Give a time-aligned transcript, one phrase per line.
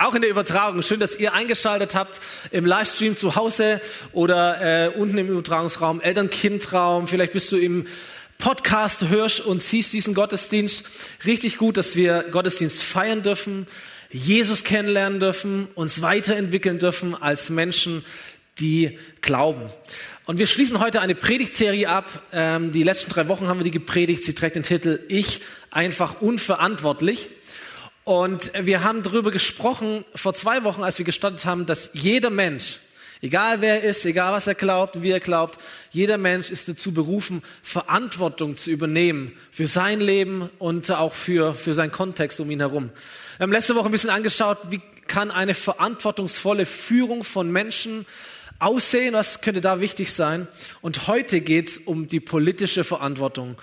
[0.00, 0.82] Auch in der Übertragung.
[0.82, 2.20] Schön, dass ihr eingeschaltet habt
[2.52, 3.80] im Livestream zu Hause
[4.12, 7.08] oder äh, unten im Übertragungsraum, Eltern-Kind-Raum.
[7.08, 7.86] Vielleicht bist du im
[8.38, 10.84] Podcast, hörst und siehst diesen Gottesdienst.
[11.26, 13.66] Richtig gut, dass wir Gottesdienst feiern dürfen,
[14.10, 18.04] Jesus kennenlernen dürfen, uns weiterentwickeln dürfen als Menschen,
[18.60, 19.68] die glauben.
[20.26, 22.22] Und wir schließen heute eine Predigtserie ab.
[22.32, 24.22] Ähm, die letzten drei Wochen haben wir die gepredigt.
[24.22, 25.40] Sie trägt den Titel Ich
[25.72, 27.28] einfach unverantwortlich.
[28.08, 32.78] Und wir haben darüber gesprochen vor zwei Wochen, als wir gestartet haben, dass jeder Mensch,
[33.20, 36.94] egal wer er ist, egal was er glaubt, wie er glaubt, jeder Mensch ist dazu
[36.94, 42.60] berufen, Verantwortung zu übernehmen für sein Leben und auch für, für seinen Kontext um ihn
[42.60, 42.88] herum.
[43.36, 48.06] Wir haben letzte Woche ein bisschen angeschaut, wie kann eine verantwortungsvolle Führung von Menschen
[48.58, 50.48] aussehen, was könnte da wichtig sein.
[50.80, 53.56] Und heute geht es um die politische Verantwortung.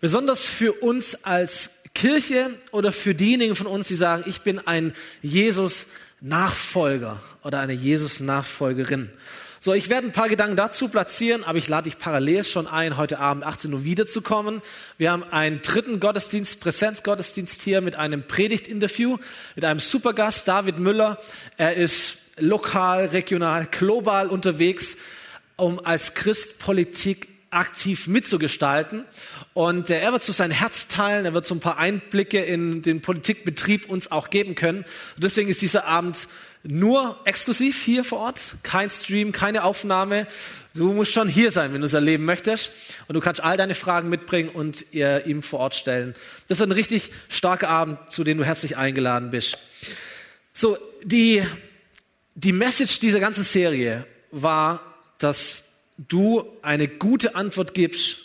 [0.00, 4.94] Besonders für uns als Kirche oder für diejenigen von uns, die sagen, ich bin ein
[5.22, 9.10] Jesus-Nachfolger oder eine Jesus-Nachfolgerin.
[9.64, 12.96] So, ich werde ein paar Gedanken dazu platzieren, aber ich lade dich parallel schon ein,
[12.96, 14.60] heute Abend 18 Uhr wiederzukommen.
[14.98, 19.18] Wir haben einen dritten Gottesdienst, Präsenzgottesdienst hier mit einem Predigtinterview
[19.54, 21.22] mit einem Supergast, David Müller.
[21.58, 24.96] Er ist lokal, regional, global unterwegs,
[25.54, 29.04] um als Christ Politik aktiv mitzugestalten.
[29.54, 32.82] Und äh, er wird so sein Herz teilen, er wird so ein paar Einblicke in
[32.82, 34.84] den Politikbetrieb uns auch geben können.
[35.16, 36.28] Und deswegen ist dieser Abend
[36.64, 40.28] nur exklusiv hier vor Ort, kein Stream, keine Aufnahme.
[40.74, 42.70] Du musst schon hier sein, wenn du es erleben möchtest.
[43.08, 46.14] Und du kannst all deine Fragen mitbringen und ihr ihm vor Ort stellen.
[46.48, 49.58] Das ist ein richtig starker Abend, zu dem du herzlich eingeladen bist.
[50.54, 51.42] So, die,
[52.34, 54.80] die Message dieser ganzen Serie war,
[55.18, 55.64] dass
[55.98, 58.18] du eine gute Antwort gibst,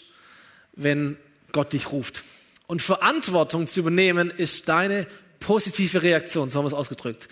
[0.73, 1.17] wenn
[1.51, 2.23] Gott dich ruft.
[2.67, 5.07] Und Verantwortung zu übernehmen ist deine
[5.39, 7.27] positive Reaktion, so haben wir es ausgedrückt.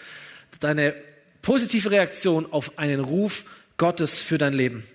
[0.59, 0.95] Deine
[1.41, 3.45] positive Reaktion auf einen Ruf
[3.77, 4.85] Gottes für dein Leben.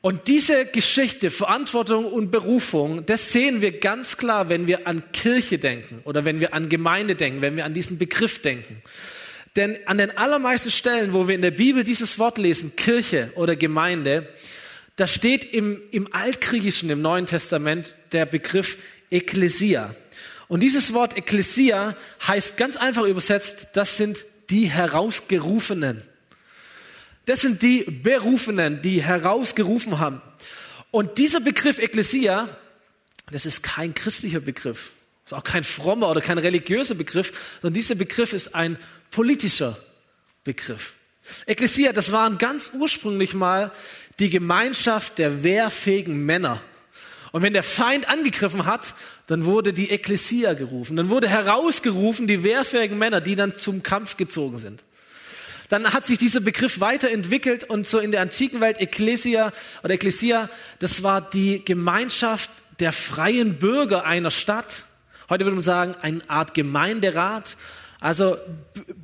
[0.00, 5.58] Und diese Geschichte, Verantwortung und Berufung, das sehen wir ganz klar, wenn wir an Kirche
[5.58, 8.80] denken oder wenn wir an Gemeinde denken, wenn wir an diesen Begriff denken.
[9.56, 13.56] Denn an den allermeisten Stellen, wo wir in der Bibel dieses Wort lesen, Kirche oder
[13.56, 14.28] Gemeinde,
[14.96, 18.78] da steht im, im Altgriechischen, im Neuen Testament, der Begriff
[19.10, 19.94] Ekklesia.
[20.48, 26.02] Und dieses Wort Ekklesia heißt ganz einfach übersetzt, das sind die Herausgerufenen.
[27.26, 30.22] Das sind die Berufenen, die herausgerufen haben.
[30.90, 32.48] Und dieser Begriff Ekklesia,
[33.30, 34.92] das ist kein christlicher Begriff.
[35.24, 38.78] Das ist auch kein frommer oder kein religiöser Begriff, sondern dieser Begriff ist ein
[39.10, 39.78] politischer
[40.44, 40.94] Begriff.
[41.46, 43.72] Ekklesia, das waren ganz ursprünglich mal
[44.18, 46.60] die Gemeinschaft der wehrfähigen Männer.
[47.32, 48.94] Und wenn der Feind angegriffen hat,
[49.26, 50.96] dann wurde die Ekklesia gerufen.
[50.96, 54.82] Dann wurde herausgerufen die wehrfähigen Männer, die dann zum Kampf gezogen sind.
[55.68, 59.52] Dann hat sich dieser Begriff weiterentwickelt und so in der antiken Welt Ekklesia
[59.84, 60.48] oder Ekklesia,
[60.78, 64.84] das war die Gemeinschaft der freien Bürger einer Stadt.
[65.28, 67.58] Heute würde man sagen, eine Art Gemeinderat
[68.00, 68.38] also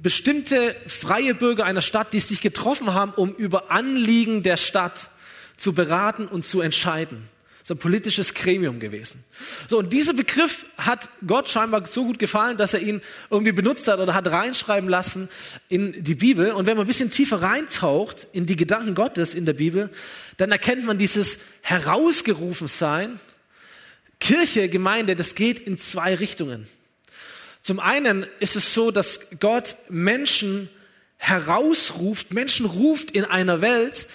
[0.02, 5.10] bestimmte freie Bürger einer Stadt, die sich getroffen haben, um über Anliegen der Stadt
[5.56, 7.28] zu beraten und zu entscheiden.
[7.64, 9.24] Das ist ein politisches Gremium gewesen.
[9.70, 13.00] So, und dieser Begriff hat Gott scheinbar so gut gefallen, dass er ihn
[13.30, 15.30] irgendwie benutzt hat oder hat reinschreiben lassen
[15.70, 16.52] in die Bibel.
[16.52, 19.88] Und wenn man ein bisschen tiefer reintaucht in die Gedanken Gottes in der Bibel,
[20.36, 23.18] dann erkennt man dieses Herausgerufensein.
[24.20, 26.68] Kirche, Gemeinde, das geht in zwei Richtungen.
[27.64, 30.68] Zum einen ist es so, dass Gott Menschen
[31.16, 34.06] herausruft, Menschen ruft in einer Welt,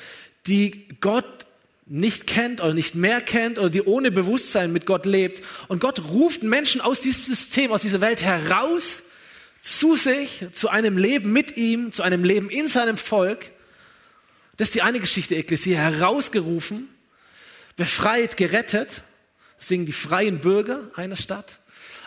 [0.45, 1.47] die Gott
[1.87, 5.41] nicht kennt oder nicht mehr kennt oder die ohne Bewusstsein mit Gott lebt.
[5.67, 9.01] Und Gott ruft Menschen aus diesem System, aus dieser Welt heraus
[9.61, 13.49] zu sich, zu einem Leben mit ihm, zu einem Leben in seinem Volk.
[14.57, 16.87] Das ist die eine Geschichte, Ekklesia, herausgerufen,
[17.75, 19.01] befreit, gerettet.
[19.59, 21.59] Deswegen die freien Bürger einer Stadt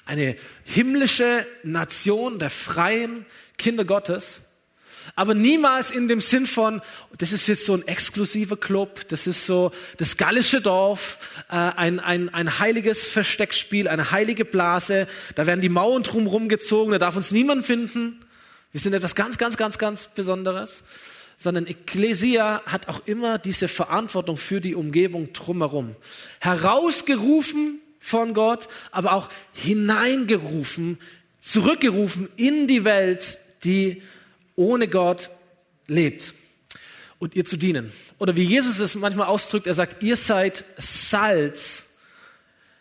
[0.05, 3.27] eine himmlische Nation der freien
[3.59, 4.43] Kinder Gottes,
[5.15, 6.81] aber niemals in dem Sinn von,
[7.19, 11.19] das ist jetzt so ein exklusiver Club, das ist so das gallische Dorf,
[11.51, 16.93] äh, ein, ein, ein heiliges Versteckspiel, eine heilige Blase, da werden die Mauern drumherum gezogen,
[16.93, 18.25] da darf uns niemand finden.
[18.71, 20.83] Wir sind etwas ganz, ganz, ganz, ganz Besonderes.
[21.37, 25.97] Sondern Ecclesia hat auch immer diese Verantwortung für die Umgebung drumherum.
[26.39, 30.99] Herausgerufen von Gott, aber auch hineingerufen,
[31.41, 34.03] zurückgerufen in die Welt, die
[34.57, 35.31] ohne Gott
[35.87, 36.35] lebt
[37.19, 37.93] und ihr zu dienen.
[38.19, 41.87] Oder wie Jesus es manchmal ausdrückt, er sagt, ihr seid Salz,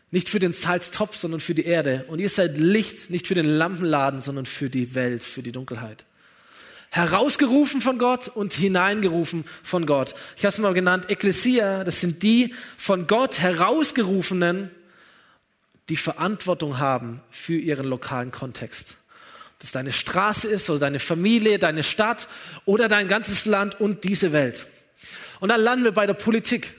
[0.09, 2.05] nicht für den Salztopf, sondern für die Erde.
[2.07, 6.05] Und ihr seid Licht, nicht für den Lampenladen, sondern für die Welt, für die Dunkelheit.
[6.89, 10.13] Herausgerufen von Gott und hineingerufen von Gott.
[10.35, 14.71] Ich habe es mal genannt, Ekklesia, das sind die von Gott herausgerufenen,
[15.89, 18.95] die Verantwortung haben für ihren lokalen Kontext.
[19.53, 22.27] Ob das deine Straße ist oder deine Familie, deine Stadt
[22.65, 24.67] oder dein ganzes Land und diese Welt.
[25.39, 26.75] Und dann landen wir bei der Politik.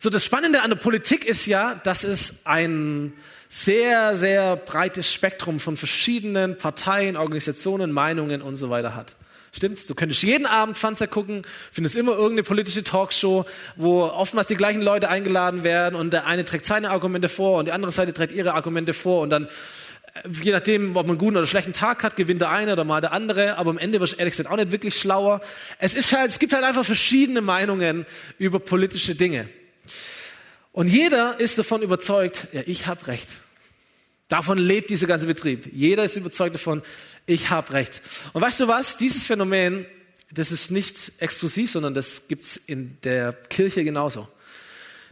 [0.00, 3.12] So, das Spannende an der Politik ist ja, dass es ein
[3.48, 9.14] sehr, sehr breites Spektrum von verschiedenen Parteien, Organisationen, Meinungen und so weiter hat.
[9.54, 9.86] Stimmt's?
[9.86, 13.46] Du könntest jeden Abend Fernseher gucken, findest immer irgendeine politische Talkshow,
[13.76, 17.66] wo oftmals die gleichen Leute eingeladen werden und der eine trägt seine Argumente vor und
[17.66, 21.18] die andere Seite trägt ihre Argumente vor und dann, äh, je nachdem, ob man einen
[21.18, 24.00] guten oder schlechten Tag hat, gewinnt der eine oder mal der andere, aber am Ende
[24.00, 25.40] wirst du ehrlich gesagt auch nicht wirklich schlauer.
[25.78, 28.06] Es ist halt, es gibt halt einfach verschiedene Meinungen
[28.38, 29.48] über politische Dinge.
[30.72, 33.28] Und jeder ist davon überzeugt, ja, ich habe Recht.
[34.28, 35.68] Davon lebt dieser ganze Betrieb.
[35.72, 36.82] Jeder ist überzeugt davon,
[37.26, 38.02] ich habe Recht.
[38.32, 38.96] Und weißt du was?
[38.96, 39.86] Dieses Phänomen,
[40.32, 44.28] das ist nicht exklusiv, sondern das gibt's in der Kirche genauso.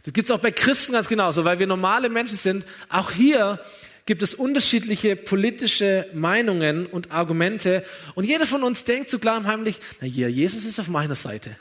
[0.03, 2.65] Das gibt's auch bei Christen ganz genauso, weil wir normale Menschen sind.
[2.89, 3.59] Auch hier
[4.05, 7.83] gibt es unterschiedliche politische Meinungen und Argumente.
[8.15, 11.55] Und jeder von uns denkt so klar heimlich, na ja, Jesus ist auf meiner Seite.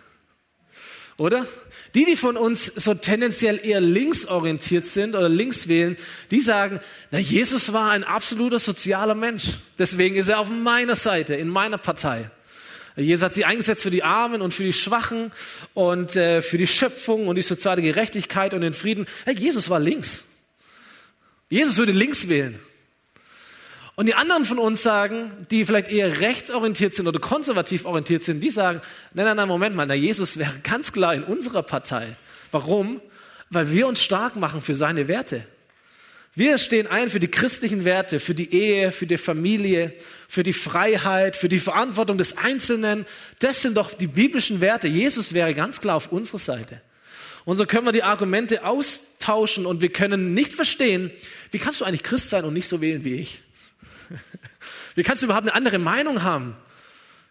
[1.23, 1.47] Oder?
[1.95, 5.97] Die, die von uns so tendenziell eher linksorientiert sind oder links wählen,
[6.33, 6.81] die sagen,
[7.13, 9.59] na, Jesus war ein absoluter sozialer Mensch.
[9.79, 12.29] Deswegen ist er auf meiner Seite, in meiner Partei.
[12.97, 15.31] Jesus hat sie eingesetzt für die Armen und für die Schwachen
[15.75, 19.07] und äh, für die Schöpfung und die soziale Gerechtigkeit und den Frieden.
[19.25, 20.25] Hey, Jesus war links.
[21.51, 22.59] Jesus würde links wählen.
[23.95, 28.41] Und die anderen von uns sagen, die vielleicht eher rechtsorientiert sind oder konservativ orientiert sind,
[28.41, 28.81] die sagen,
[29.13, 32.17] nein, nein, nein, Moment mal, na, Jesus wäre ganz klar in unserer Partei.
[32.51, 33.03] Warum?
[33.51, 35.47] Weil wir uns stark machen für seine Werte.
[36.35, 39.93] Wir stehen ein für die christlichen Werte, für die Ehe, für die Familie,
[40.29, 43.05] für die Freiheit, für die Verantwortung des Einzelnen.
[43.41, 44.89] Das sind doch die biblischen Werte.
[44.89, 46.81] Jesus wäre ganz klar auf unserer Seite.
[47.45, 51.11] Und so können wir die Argumente austauschen und wir können nicht verstehen,
[51.51, 53.43] wie kannst du eigentlich Christ sein und nicht so wählen wie ich?
[54.95, 56.57] Wie kannst du überhaupt eine andere Meinung haben?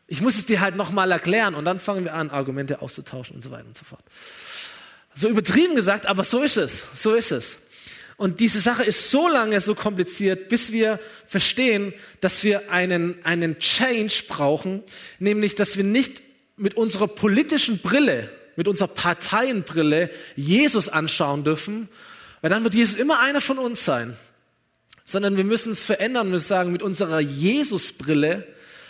[0.08, 3.42] Ich muss es dir halt nochmal erklären und dann fangen wir an, Argumente auszutauschen und
[3.42, 4.04] so weiter und so fort.
[5.16, 6.86] So übertrieben gesagt, aber so ist es.
[6.94, 7.58] So ist es.
[8.18, 13.58] Und diese Sache ist so lange so kompliziert, bis wir verstehen, dass wir einen, einen
[13.60, 14.84] Change brauchen,
[15.20, 16.22] nämlich, dass wir nicht
[16.56, 21.90] mit unserer politischen Brille, mit unserer Parteienbrille Jesus anschauen dürfen,
[22.42, 24.18] weil dann wird Jesus immer einer von uns sein
[25.06, 26.28] sondern wir müssen es verändern.
[26.28, 28.48] Wir müssen sagen, mit unserer Jesusbrille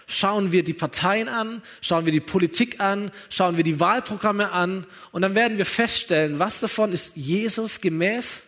[0.08, 4.86] schauen wir die Parteien an, schauen wir die Politik an, schauen wir die Wahlprogramme an
[5.12, 8.44] und dann werden wir feststellen, was davon ist Jesus gemäß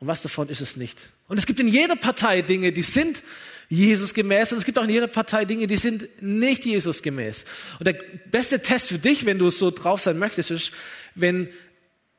[0.00, 1.10] und was davon ist es nicht.
[1.28, 3.22] Und es gibt in jeder Partei Dinge, die sind
[3.68, 7.44] Jesus gemäß und es gibt auch in jeder Partei Dinge, die sind nicht Jesus gemäß.
[7.78, 7.96] Und der
[8.30, 10.72] beste Test für dich, wenn du so drauf sein möchtest, ist,
[11.14, 11.50] wenn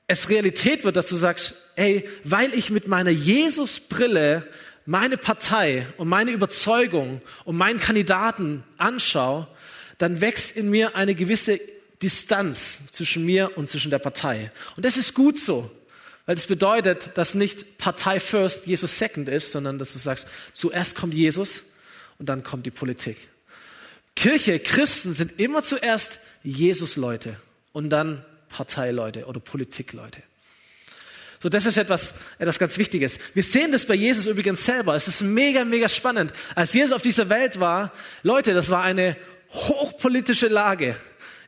[0.10, 4.46] es Realität wird, dass du sagst, hey, weil ich mit meiner Jesusbrille
[4.88, 9.48] meine Partei und meine Überzeugung und meinen Kandidaten anschaue,
[10.00, 11.62] dann wächst in mir eine gewisse
[12.02, 14.52] Distanz zwischen mir und zwischen der Partei.
[14.76, 15.70] Und das ist gut so,
[16.26, 20.96] weil das bedeutet, dass nicht Partei first, Jesus second ist, sondern dass du sagst, zuerst
[20.96, 21.66] kommt Jesus
[22.18, 23.18] und dann kommt die Politik.
[24.16, 27.36] Kirche, Christen sind immer zuerst Jesus-Leute
[27.74, 30.22] und dann Parteileute oder Politikleute.
[31.42, 33.18] So, das ist etwas, etwas ganz Wichtiges.
[33.34, 34.96] Wir sehen das bei Jesus übrigens selber.
[34.96, 36.34] Es ist mega, mega spannend.
[36.54, 39.16] Als Jesus auf dieser Welt war, Leute, das war eine
[39.52, 40.98] hochpolitische Lage.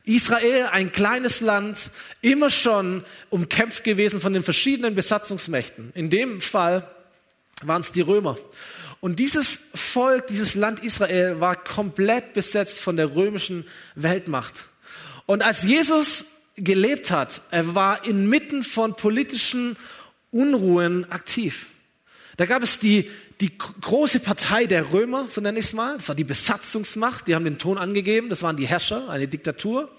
[0.04, 1.90] Israel, ein kleines Land,
[2.22, 5.92] immer schon umkämpft gewesen von den verschiedenen Besatzungsmächten.
[5.94, 6.88] In dem Fall
[7.62, 8.38] waren es die Römer.
[9.00, 14.64] Und dieses Volk, dieses Land Israel war komplett besetzt von der römischen Weltmacht.
[15.26, 16.24] Und als Jesus
[16.56, 17.42] gelebt hat.
[17.50, 19.76] Er war inmitten von politischen
[20.30, 21.66] Unruhen aktiv.
[22.36, 25.96] Da gab es die, die große Partei der Römer, so nenne ich es mal.
[25.96, 28.28] Das war die Besatzungsmacht, die haben den Ton angegeben.
[28.28, 29.90] Das waren die Herrscher, eine Diktatur.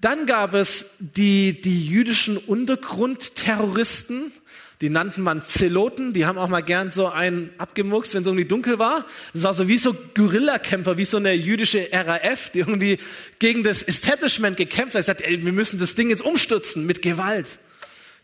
[0.00, 4.32] Dann gab es die, die jüdischen Untergrundterroristen,
[4.80, 8.44] die nannten man Zeloten, die haben auch mal gern so einen abgemuckst, wenn es irgendwie
[8.44, 9.06] dunkel war.
[9.32, 12.98] Das war so wie so Guerillakämpfer, wie so eine jüdische RAF, die irgendwie
[13.38, 15.02] gegen das Establishment gekämpft hat.
[15.02, 17.58] gesagt, ey, wir müssen das Ding jetzt umstürzen mit Gewalt.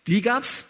[0.07, 0.66] Die gab's.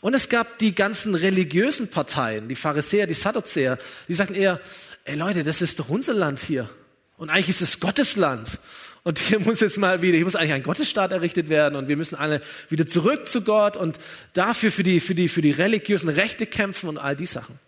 [0.00, 4.60] Und es gab die ganzen religiösen Parteien, die Pharisäer, die Sadduzäer, die sagten eher,
[5.04, 6.68] ey Leute, das ist doch unser Land hier.
[7.16, 8.58] Und eigentlich ist es Gottes Land.
[9.04, 11.96] Und hier muss jetzt mal wieder, hier muss eigentlich ein Gottesstaat errichtet werden und wir
[11.96, 13.98] müssen alle wieder zurück zu Gott und
[14.32, 17.58] dafür für die, für die, für die religiösen Rechte kämpfen und all die Sachen.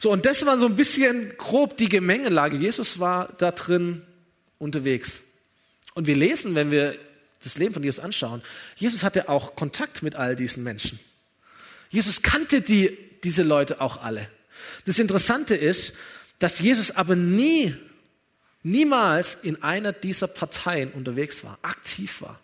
[0.00, 2.56] So, und das war so ein bisschen grob die Gemengelage.
[2.56, 4.02] Jesus war da drin
[4.58, 5.22] unterwegs.
[5.94, 6.96] Und wir lesen, wenn wir
[7.42, 8.42] das Leben von Jesus anschauen,
[8.76, 10.98] Jesus hatte auch Kontakt mit all diesen Menschen.
[11.90, 14.28] Jesus kannte die, diese Leute auch alle.
[14.86, 15.92] Das Interessante ist,
[16.38, 17.74] dass Jesus aber nie,
[18.62, 22.40] niemals in einer dieser Parteien unterwegs war, aktiv war.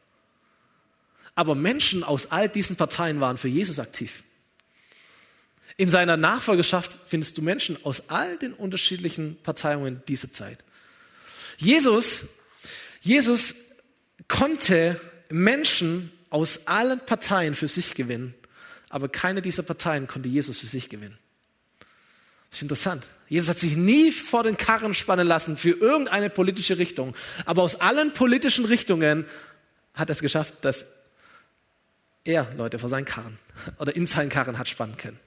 [1.34, 4.22] Aber Menschen aus all diesen Parteien waren für Jesus aktiv.
[5.76, 10.64] In seiner Nachfolgerschaft findest du Menschen aus all den unterschiedlichen Parteiungen dieser Zeit.
[11.58, 12.24] Jesus,
[13.02, 13.54] Jesus
[14.28, 18.34] konnte Menschen aus allen Parteien für sich gewinnen,
[18.88, 21.18] aber keine dieser Parteien konnte Jesus für sich gewinnen.
[22.50, 23.06] Das ist interessant.
[23.28, 27.14] Jesus hat sich nie vor den Karren spannen lassen für irgendeine politische Richtung,
[27.44, 29.26] aber aus allen politischen Richtungen
[29.94, 30.86] hat er es geschafft, dass
[32.24, 33.38] er Leute vor seinen Karren
[33.78, 35.18] oder in seinen Karren hat spannen können.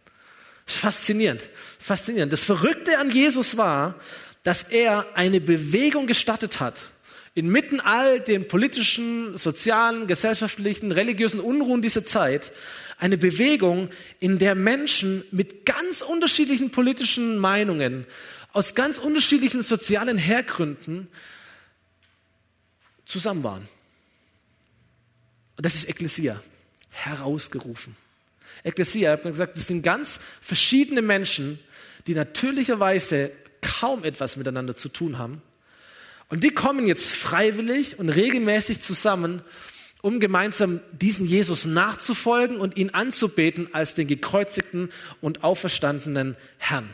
[0.66, 1.42] Faszinierend,
[1.80, 2.32] faszinierend.
[2.32, 3.96] Das Verrückte an Jesus war,
[4.44, 6.80] dass er eine Bewegung gestartet hat,
[7.36, 12.52] inmitten all den politischen, sozialen, gesellschaftlichen, religiösen Unruhen dieser Zeit,
[12.98, 18.06] eine Bewegung, in der Menschen mit ganz unterschiedlichen politischen Meinungen,
[18.52, 21.08] aus ganz unterschiedlichen sozialen Hergründen
[23.06, 23.68] zusammen waren.
[25.56, 26.42] Und das ist Ekklesia,
[26.90, 27.96] herausgerufen.
[28.64, 31.60] Ekklesia, ich habe gesagt, das sind ganz verschiedene Menschen,
[32.08, 33.32] die natürlicherweise
[33.62, 35.42] kaum etwas miteinander zu tun haben.
[36.30, 39.42] Und die kommen jetzt freiwillig und regelmäßig zusammen,
[40.02, 46.90] um gemeinsam diesen Jesus nachzufolgen und ihn anzubeten als den gekreuzigten und auferstandenen Herrn.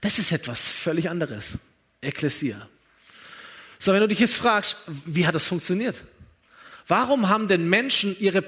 [0.00, 1.58] Das ist etwas völlig anderes.
[2.02, 2.68] Ekklesia.
[3.78, 6.04] So, wenn du dich jetzt fragst, wie hat das funktioniert?
[6.86, 8.44] Warum haben denn Menschen ihre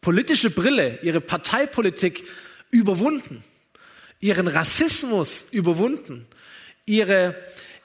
[0.00, 2.24] politische Brille, ihre Parteipolitik
[2.70, 3.42] überwunden,
[4.20, 6.26] ihren Rassismus überwunden,
[6.84, 7.34] ihre,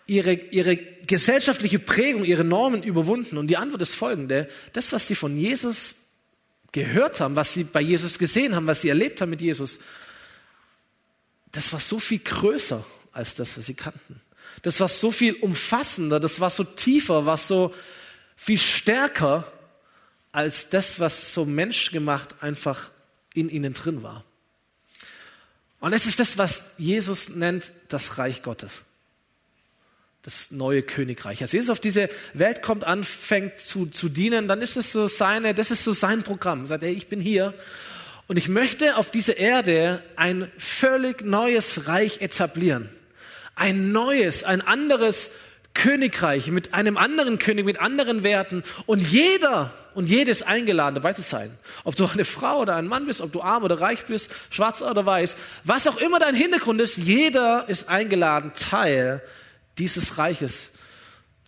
[0.06, 3.38] ihre, ihre gesellschaftliche Prägung, ihre Normen überwunden.
[3.38, 4.50] Und die Antwort ist folgende.
[4.74, 5.98] Das, was sie von Jesus
[6.72, 9.80] gehört haben, was sie bei Jesus gesehen haben, was sie erlebt haben mit Jesus,
[11.52, 14.20] das war so viel größer als das, was sie kannten.
[14.64, 17.74] Das war so viel umfassender, das war so tiefer, war so
[18.36, 19.52] viel stärker
[20.32, 22.90] als das, was so menschgemacht einfach
[23.34, 24.24] in ihnen drin war.
[25.80, 28.82] Und es ist das, was Jesus nennt, das Reich Gottes.
[30.24, 31.42] Das neue Königreich.
[31.42, 35.54] Als Jesus auf diese Welt kommt, anfängt zu, zu dienen, dann ist es so seine,
[35.54, 36.62] das ist so sein Programm.
[36.62, 37.54] Er sagt, hey, ich bin hier
[38.28, 42.90] und ich möchte auf dieser Erde ein völlig neues Reich etablieren.
[43.56, 45.30] Ein neues, ein anderes
[45.74, 48.64] Königreich mit einem anderen König, mit anderen Werten.
[48.86, 51.52] Und jeder und jedes eingeladen, dabei zu sein.
[51.84, 54.82] Ob du eine Frau oder ein Mann bist, ob du arm oder reich bist, schwarz
[54.82, 59.22] oder weiß, was auch immer dein Hintergrund ist, jeder ist eingeladen, Teil
[59.78, 60.72] dieses Reiches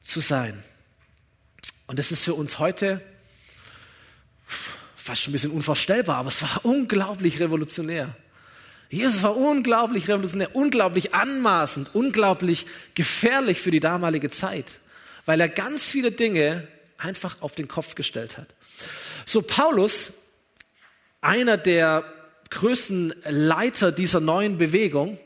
[0.01, 0.63] zu sein.
[1.87, 3.01] Und das ist für uns heute
[4.95, 8.15] fast schon ein bisschen unvorstellbar, aber es war unglaublich revolutionär.
[8.89, 12.65] Jesus war unglaublich revolutionär, unglaublich anmaßend, unglaublich
[12.95, 14.79] gefährlich für die damalige Zeit,
[15.25, 16.67] weil er ganz viele Dinge
[16.97, 18.47] einfach auf den Kopf gestellt hat.
[19.25, 20.13] So Paulus,
[21.21, 22.05] einer der
[22.49, 25.19] größten Leiter dieser neuen Bewegung,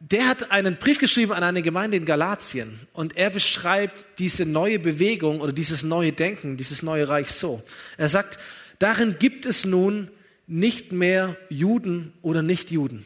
[0.00, 4.78] der hat einen Brief geschrieben an eine Gemeinde in Galatien und er beschreibt diese neue
[4.78, 7.62] Bewegung oder dieses neue Denken, dieses neue Reich so.
[7.96, 8.38] Er sagt,
[8.78, 10.10] darin gibt es nun
[10.46, 13.04] nicht mehr Juden oder Nichtjuden.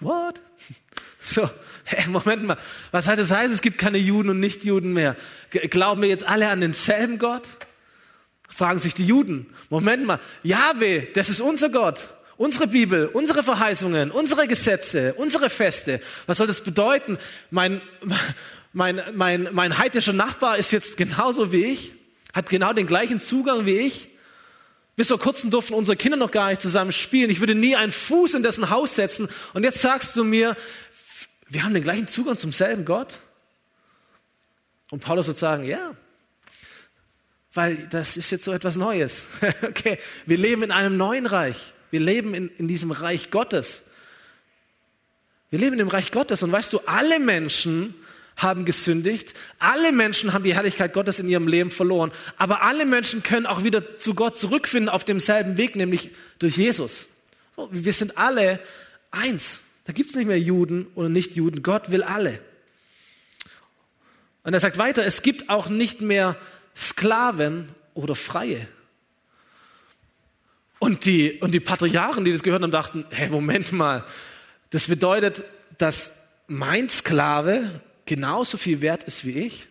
[0.00, 0.40] What?
[1.28, 1.50] So,
[1.84, 2.56] hey, Moment mal.
[2.92, 5.16] Was hat das heißt, es gibt keine Juden und Nichtjuden mehr?
[5.50, 7.48] Glauben wir jetzt alle an denselben Gott?
[8.48, 9.46] Fragen sich die Juden.
[9.68, 10.20] Moment mal.
[10.44, 12.08] Jahwe, das ist unser Gott.
[12.38, 16.00] Unsere Bibel, unsere Verheißungen, unsere Gesetze, unsere Feste.
[16.26, 17.18] Was soll das bedeuten?
[17.50, 17.80] Mein,
[18.72, 21.94] mein, mein, mein heidnischer Nachbar ist jetzt genauso wie ich,
[22.34, 24.10] hat genau den gleichen Zugang wie ich.
[24.96, 27.30] Bis vor kurzem durften unsere Kinder noch gar nicht zusammen spielen.
[27.30, 29.28] Ich würde nie einen Fuß in dessen Haus setzen.
[29.54, 30.56] Und jetzt sagst du mir,
[31.48, 33.20] wir haben den gleichen Zugang zum selben Gott?
[34.90, 35.94] Und Paulus wird sagen, ja,
[37.52, 39.26] weil das ist jetzt so etwas Neues.
[39.62, 41.74] okay, wir leben in einem neuen Reich.
[41.96, 43.80] Wir leben in, in diesem Reich Gottes.
[45.48, 46.42] Wir leben im Reich Gottes.
[46.42, 47.94] Und weißt du, alle Menschen
[48.36, 49.32] haben gesündigt.
[49.58, 52.12] Alle Menschen haben die Herrlichkeit Gottes in ihrem Leben verloren.
[52.36, 57.08] Aber alle Menschen können auch wieder zu Gott zurückfinden auf demselben Weg, nämlich durch Jesus.
[57.70, 58.60] Wir sind alle
[59.10, 59.62] eins.
[59.86, 61.62] Da gibt es nicht mehr Juden oder Nicht-Juden.
[61.62, 62.40] Gott will alle.
[64.42, 66.36] Und er sagt weiter, es gibt auch nicht mehr
[66.76, 68.68] Sklaven oder Freie.
[70.78, 74.04] Und die, und die Patriarchen, die das gehört haben, dachten, hey, Moment mal,
[74.70, 75.44] das bedeutet,
[75.78, 76.12] dass
[76.46, 79.68] mein Sklave genauso viel wert ist wie ich?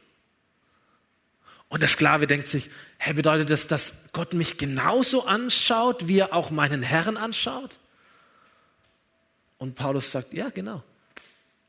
[1.70, 6.34] Und der Sklave denkt sich, hey, bedeutet das, dass Gott mich genauso anschaut, wie er
[6.34, 7.78] auch meinen Herrn anschaut?
[9.58, 10.84] Und Paulus sagt, ja, genau.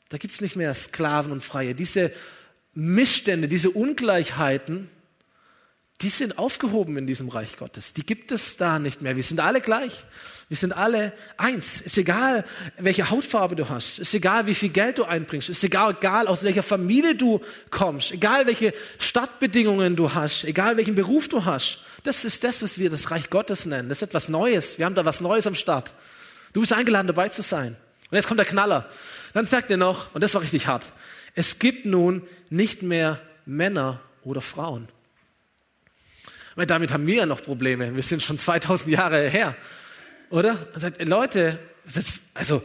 [0.09, 1.75] Da gibt es nicht mehr Sklaven und Freie.
[1.75, 2.13] Diese
[2.75, 4.91] Missstände, diese Ungleichheiten,
[6.03, 7.95] die sind aufgehoben in diesem Reich Gottes.
[7.95, 9.17] Die gibt es da nicht mehr.
[9.17, 10.05] Wir sind alle gleich.
[10.49, 11.81] Wir sind alle eins.
[11.81, 12.45] Ist egal,
[12.77, 13.99] welche Hautfarbe du hast.
[13.99, 15.49] Ist egal, wie viel Geld du einbringst.
[15.49, 18.13] Ist egal, egal aus welcher Familie du kommst.
[18.13, 20.45] Egal, welche Stadtbedingungen du hast.
[20.45, 21.81] Egal, welchen Beruf du hast.
[22.03, 23.89] Das ist das, was wir das Reich Gottes nennen.
[23.89, 24.79] Das ist etwas Neues.
[24.79, 25.95] Wir haben da was Neues am Start.
[26.53, 27.77] Du bist eingeladen, dabei zu sein.
[28.11, 28.89] Und jetzt kommt der Knaller.
[29.33, 30.93] Dann sagt er noch, und das war richtig hart,
[31.35, 34.89] es gibt nun nicht mehr Männer oder Frauen.
[36.57, 37.95] Weil damit haben wir ja noch Probleme.
[37.95, 39.55] Wir sind schon 2000 Jahre her.
[40.31, 40.67] Oder?
[40.73, 41.59] Er sagt, Leute,
[41.95, 42.63] das, also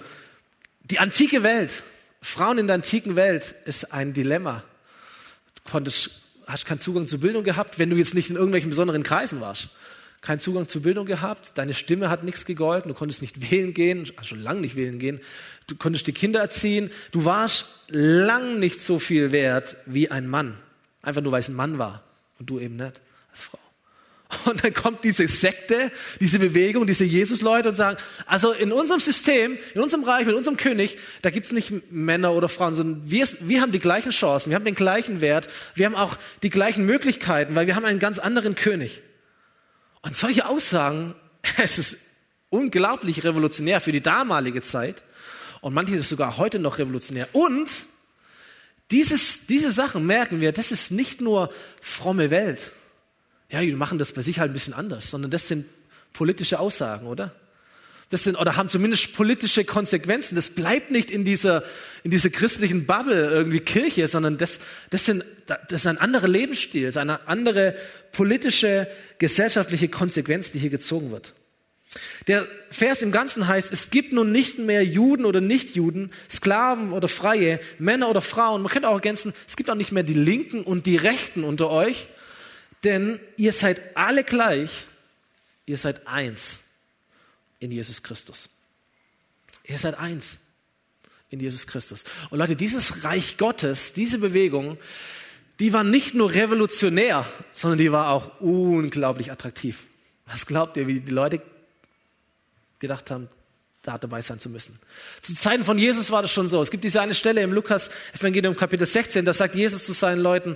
[0.83, 1.83] die antike Welt,
[2.21, 4.63] Frauen in der antiken Welt ist ein Dilemma.
[5.55, 6.09] Du konntest,
[6.47, 9.69] hast keinen Zugang zur Bildung gehabt, wenn du jetzt nicht in irgendwelchen besonderen Kreisen warst.
[10.21, 14.05] Keinen Zugang zur Bildung gehabt, deine Stimme hat nichts gegolten, du konntest nicht wählen gehen,
[14.17, 15.19] hast schon lange nicht wählen gehen,
[15.65, 20.57] du konntest die Kinder erziehen, du warst lang nicht so viel wert wie ein Mann.
[21.01, 22.03] Einfach nur, weil es ein Mann war
[22.37, 23.57] und du eben nicht als Frau.
[24.45, 29.57] Und dann kommt diese Sekte, diese Bewegung, diese Jesus-Leute und sagen, also in unserem System,
[29.73, 33.61] in unserem Reich, mit unserem König, da gibt's nicht Männer oder Frauen, sondern wir, wir
[33.61, 37.55] haben die gleichen Chancen, wir haben den gleichen Wert, wir haben auch die gleichen Möglichkeiten,
[37.55, 39.01] weil wir haben einen ganz anderen König.
[40.01, 41.15] Und solche Aussagen,
[41.57, 41.97] es ist
[42.49, 45.03] unglaublich revolutionär für die damalige Zeit
[45.61, 47.27] und manches ist sogar heute noch revolutionär.
[47.33, 47.69] Und
[48.91, 52.71] dieses, diese Sachen merken wir, das ist nicht nur fromme Welt,
[53.51, 55.65] ja, die machen das bei sich halt ein bisschen anders, sondern das sind
[56.13, 57.33] politische Aussagen, oder?
[58.09, 60.35] Das sind, oder haben zumindest politische Konsequenzen.
[60.35, 61.63] Das bleibt nicht in dieser,
[62.03, 66.87] in dieser christlichen Bubble irgendwie Kirche, sondern das, das sind, das ist ein anderer Lebensstil,
[66.87, 67.73] das ist eine andere
[68.11, 71.33] politische, gesellschaftliche Konsequenz, die hier gezogen wird.
[72.27, 77.07] Der Vers im Ganzen heißt, es gibt nun nicht mehr Juden oder Nichtjuden, Sklaven oder
[77.07, 78.61] Freie, Männer oder Frauen.
[78.61, 81.69] Man könnte auch ergänzen, es gibt auch nicht mehr die Linken und die Rechten unter
[81.69, 82.07] euch,
[82.83, 84.87] denn ihr seid alle gleich,
[85.65, 86.59] ihr seid eins
[87.59, 88.49] in Jesus Christus.
[89.63, 90.37] Ihr seid eins
[91.29, 92.03] in Jesus Christus.
[92.29, 94.77] Und Leute, dieses Reich Gottes, diese Bewegung,
[95.59, 99.85] die war nicht nur revolutionär, sondern die war auch unglaublich attraktiv.
[100.25, 101.41] Was glaubt ihr, wie die Leute
[102.79, 103.29] gedacht haben,
[103.83, 104.79] da dabei sein zu müssen.
[105.21, 106.61] Zu Zeiten von Jesus war das schon so.
[106.61, 110.21] Es gibt diese eine Stelle im Lukas Evangelium Kapitel 16, da sagt Jesus zu seinen
[110.21, 110.55] Leuten,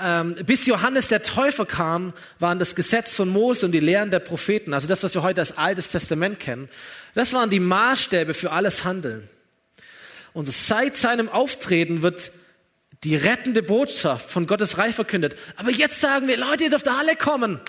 [0.00, 4.18] ähm, bis Johannes der Täufer kam, waren das Gesetz von Mose und die Lehren der
[4.18, 6.68] Propheten, also das, was wir heute als Altes Testament kennen,
[7.14, 9.28] das waren die Maßstäbe für alles Handeln.
[10.32, 12.30] Und seit seinem Auftreten wird
[13.04, 15.36] die rettende Botschaft von Gottes Reich verkündet.
[15.56, 17.60] Aber jetzt sagen wir, Leute, ihr dürft alle kommen.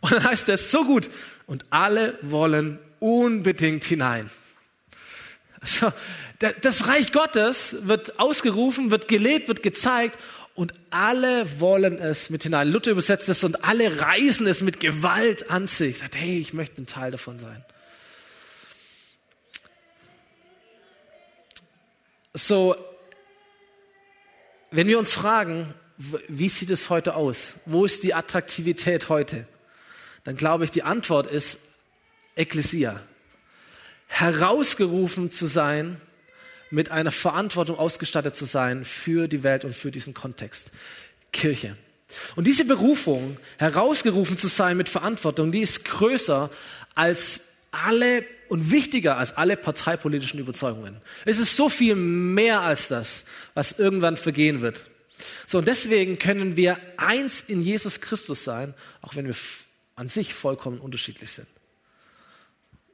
[0.00, 1.10] Und dann heißt es so gut.
[1.46, 4.30] Und alle wollen unbedingt hinein.
[5.64, 5.92] So,
[6.38, 10.18] das Reich Gottes wird ausgerufen, wird gelebt, wird gezeigt
[10.54, 12.68] und alle wollen es mit hinein.
[12.68, 15.98] Luther übersetzt es und alle reißen es mit Gewalt an sich.
[15.98, 17.64] Sagt, hey, ich möchte ein Teil davon sein.
[22.34, 22.76] So,
[24.70, 27.54] wenn wir uns fragen, wie sieht es heute aus?
[27.66, 29.46] Wo ist die Attraktivität heute?
[30.24, 31.58] Dann glaube ich, die Antwort ist
[32.36, 33.02] Ekklesia.
[34.06, 36.00] Herausgerufen zu sein
[36.70, 40.70] mit einer Verantwortung ausgestattet zu sein für die Welt und für diesen Kontext.
[41.32, 41.76] Kirche.
[42.36, 46.50] Und diese Berufung, herausgerufen zu sein mit Verantwortung, die ist größer
[46.94, 47.40] als
[47.70, 51.00] alle und wichtiger als alle parteipolitischen Überzeugungen.
[51.24, 54.84] Es ist so viel mehr als das, was irgendwann vergehen wird.
[55.46, 59.36] So, und deswegen können wir eins in Jesus Christus sein, auch wenn wir
[59.94, 61.48] an sich vollkommen unterschiedlich sind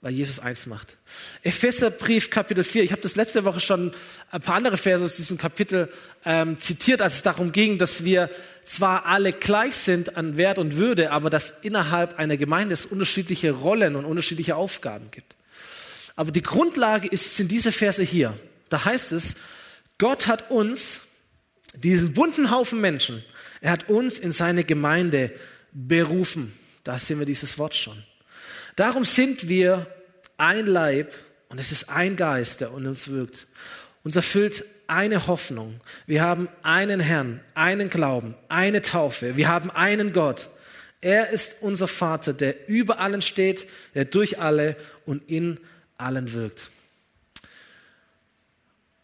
[0.01, 0.97] weil Jesus eins macht.
[1.43, 2.85] Epheserbrief Kapitel 4.
[2.85, 3.93] Ich habe das letzte Woche schon
[4.31, 5.93] ein paar andere Verse aus diesem Kapitel
[6.25, 8.31] ähm, zitiert, als es darum ging, dass wir
[8.65, 13.51] zwar alle gleich sind an Wert und Würde, aber dass innerhalb einer Gemeinde es unterschiedliche
[13.51, 15.35] Rollen und unterschiedliche Aufgaben gibt.
[16.15, 18.35] Aber die Grundlage ist, sind diese Verse hier.
[18.69, 19.37] Da heißt es,
[19.99, 21.01] Gott hat uns,
[21.75, 23.25] diesen bunten Haufen Menschen,
[23.61, 25.33] er hat uns in seine Gemeinde
[25.73, 26.53] berufen.
[26.85, 28.05] Da sehen wir dieses Wort schon.
[28.79, 29.89] Darum sind wir
[30.37, 31.13] ein Leib
[31.49, 33.49] und es ist ein Geist, der in uns wirkt.
[34.05, 35.81] Uns erfüllt eine Hoffnung.
[36.07, 39.37] Wir haben einen Herrn, einen Glauben, eine Taufe.
[39.37, 40.49] Wir haben einen Gott.
[41.01, 45.59] Er ist unser Vater, der über allen steht, der durch alle und in
[45.97, 46.71] allen wirkt.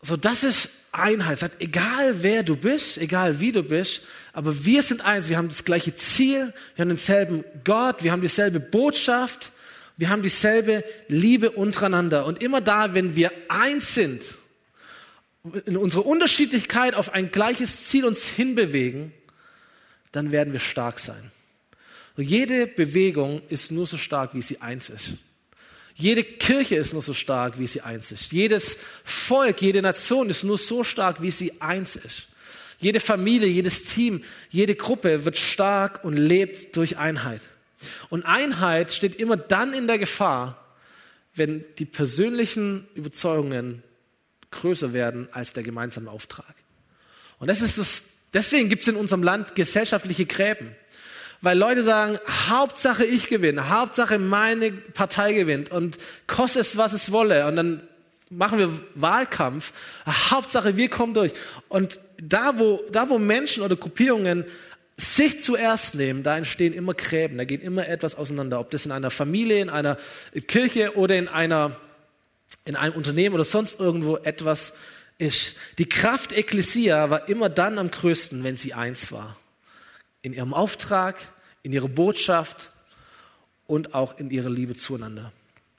[0.03, 1.41] So, das ist Einheit.
[1.41, 5.29] Sagt, egal wer du bist, egal wie du bist, aber wir sind eins.
[5.29, 9.51] Wir haben das gleiche Ziel, wir haben denselben Gott, wir haben dieselbe Botschaft,
[9.96, 12.26] wir haben dieselbe Liebe untereinander.
[12.26, 14.22] Und immer da, wenn wir eins sind,
[15.66, 19.12] in unserer Unterschiedlichkeit auf ein gleiches Ziel uns hinbewegen,
[20.11, 21.30] dann werden wir stark sein.
[22.16, 25.14] Jede Bewegung ist nur so stark, wie sie eins ist.
[25.96, 28.33] Jede Kirche ist nur so stark, wie sie eins ist.
[28.33, 32.28] Jedes Volk, jede Nation ist nur so stark, wie sie eins ist.
[32.78, 37.42] Jede Familie, jedes Team, jede Gruppe wird stark und lebt durch Einheit.
[38.11, 40.61] Und Einheit steht immer dann in der Gefahr,
[41.35, 43.83] wenn die persönlichen Überzeugungen
[44.51, 46.55] größer werden als der gemeinsame Auftrag.
[47.38, 50.75] Und das ist das, deswegen gibt es in unserem Land gesellschaftliche Gräben
[51.44, 52.18] weil Leute sagen,
[52.49, 57.47] Hauptsache ich gewinne, Hauptsache meine Partei gewinnt und koste es, was es wolle.
[57.47, 57.83] Und dann
[58.31, 59.73] machen wir Wahlkampf.
[60.07, 61.33] Hauptsache wir kommen durch.
[61.68, 64.44] Und da, wo, da, wo Menschen oder Gruppierungen
[64.96, 68.61] sich zuerst nehmen, da entstehen immer Gräben, da geht immer etwas auseinander.
[68.61, 69.98] Ob das in einer Familie, in einer
[70.46, 71.76] Kirche oder in einer,
[72.64, 74.72] in einem Unternehmen oder sonst irgendwo etwas
[75.18, 75.57] ist.
[75.78, 79.37] Die Kraft Ekklesia war immer dann am größten, wenn sie eins war.
[80.22, 81.16] In ihrem Auftrag,
[81.62, 82.70] in ihre Botschaft
[83.66, 85.33] und auch in ihre Liebe zueinander.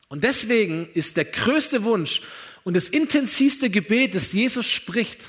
[0.08, 2.22] Und deswegen ist der größte Wunsch
[2.64, 5.28] und das intensivste Gebet, das Jesus spricht,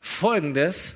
[0.00, 0.94] folgendes,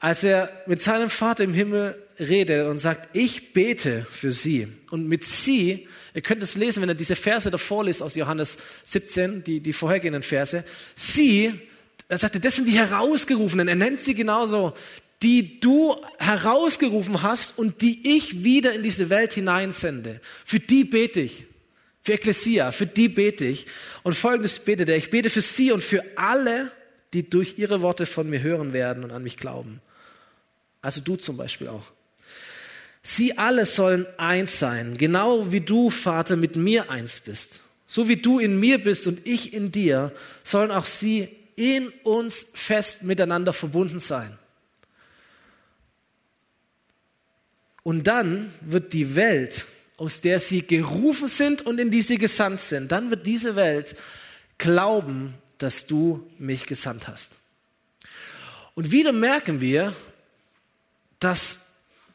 [0.00, 4.66] als er mit seinem Vater im Himmel redet und sagt, ich bete für sie.
[4.90, 8.58] Und mit sie, ihr könnt es lesen, wenn ihr diese Verse davor liest aus Johannes
[8.84, 11.52] 17, die, die vorhergehenden Verse, sie,
[12.08, 14.74] er sagte, das sind die Herausgerufenen, er nennt sie genauso,
[15.22, 20.20] die du herausgerufen hast und die ich wieder in diese Welt hineinsende.
[20.46, 21.46] Für die bete ich.
[22.02, 23.66] Für Ekklesia, für die bete ich.
[24.02, 24.96] Und folgendes betet er.
[24.96, 26.72] Ich bete für sie und für alle,
[27.12, 29.82] die durch ihre Worte von mir hören werden und an mich glauben.
[30.82, 31.84] Also du zum Beispiel auch.
[33.02, 37.60] Sie alle sollen eins sein, genau wie du, Vater, mit mir eins bist.
[37.86, 40.12] So wie du in mir bist und ich in dir,
[40.44, 44.38] sollen auch sie in uns fest miteinander verbunden sein.
[47.82, 49.66] Und dann wird die Welt,
[49.96, 53.96] aus der sie gerufen sind und in die sie gesandt sind, dann wird diese Welt
[54.58, 57.32] glauben, dass du mich gesandt hast.
[58.74, 59.94] Und wieder merken wir,
[61.20, 61.60] dass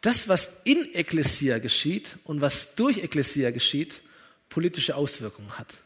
[0.02, 4.02] das, was in Ekklesia geschieht und was durch Ekklesia geschieht,
[4.50, 5.78] politische Auswirkungen hat.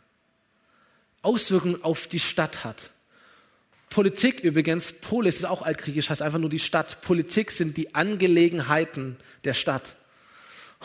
[1.21, 2.91] Auswirkungen auf die Stadt hat.
[3.89, 7.01] Politik übrigens, Polis ist auch altgriechisch, heißt einfach nur die Stadt.
[7.01, 9.95] Politik sind die Angelegenheiten der Stadt.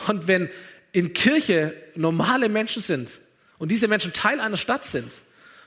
[0.07, 0.49] Und wenn
[0.91, 3.19] in Kirche normale Menschen sind
[3.57, 5.11] und diese Menschen Teil einer Stadt sind,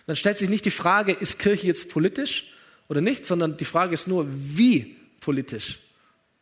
[0.07, 2.53] dann stellt sich nicht die Frage, ist Kirche jetzt politisch
[2.89, 5.81] oder nicht, sondern die Frage ist nur, wie politisch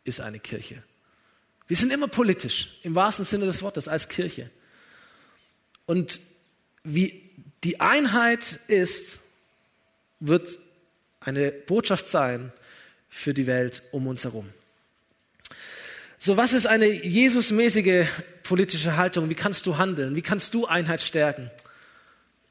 [0.07, 0.81] ist eine Kirche.
[1.67, 4.49] Wir sind immer politisch, im wahrsten Sinne des Wortes, als Kirche.
[5.85, 6.21] Und
[6.83, 7.29] wie
[7.63, 9.19] die Einheit ist,
[10.19, 10.57] wird
[11.19, 12.53] eine Botschaft sein
[13.09, 14.49] für die Welt um uns herum.
[16.19, 18.07] So, was ist eine Jesusmäßige
[18.43, 19.29] politische Haltung?
[19.29, 20.15] Wie kannst du handeln?
[20.15, 21.51] Wie kannst du Einheit stärken?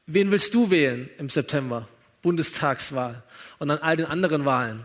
[0.05, 1.87] Wen willst du wählen im September?
[2.21, 3.23] Bundestagswahl
[3.59, 4.83] und an all den anderen Wahlen,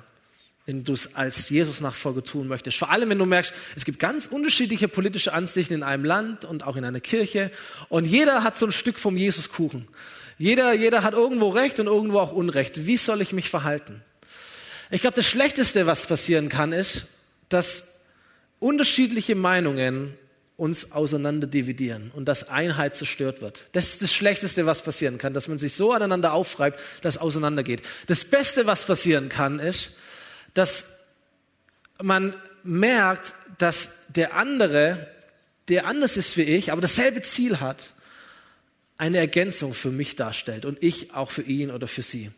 [0.66, 2.78] wenn du es als Jesus-Nachfolger tun möchtest.
[2.78, 6.62] Vor allem, wenn du merkst, es gibt ganz unterschiedliche politische Ansichten in einem Land und
[6.62, 7.50] auch in einer Kirche
[7.88, 9.88] und jeder hat so ein Stück vom Jesuskuchen.
[10.38, 12.86] Jeder, jeder hat irgendwo Recht und irgendwo auch Unrecht.
[12.86, 14.02] Wie soll ich mich verhalten?
[14.90, 17.06] Ich glaube, das Schlechteste, was passieren kann, ist,
[17.48, 17.88] dass
[18.58, 20.14] unterschiedliche Meinungen
[20.56, 23.66] uns auseinander dividieren und dass Einheit zerstört wird.
[23.72, 27.20] Das ist das Schlechteste, was passieren kann, dass man sich so aneinander aufreibt, dass es
[27.20, 27.82] auseinandergeht.
[28.06, 29.96] Das Beste, was passieren kann, ist,
[30.54, 30.86] dass
[32.00, 35.08] man merkt, dass der andere,
[35.68, 37.92] der anders ist wie ich, aber dasselbe Ziel hat
[38.98, 42.30] eine Ergänzung für mich darstellt und ich auch für ihn oder für sie.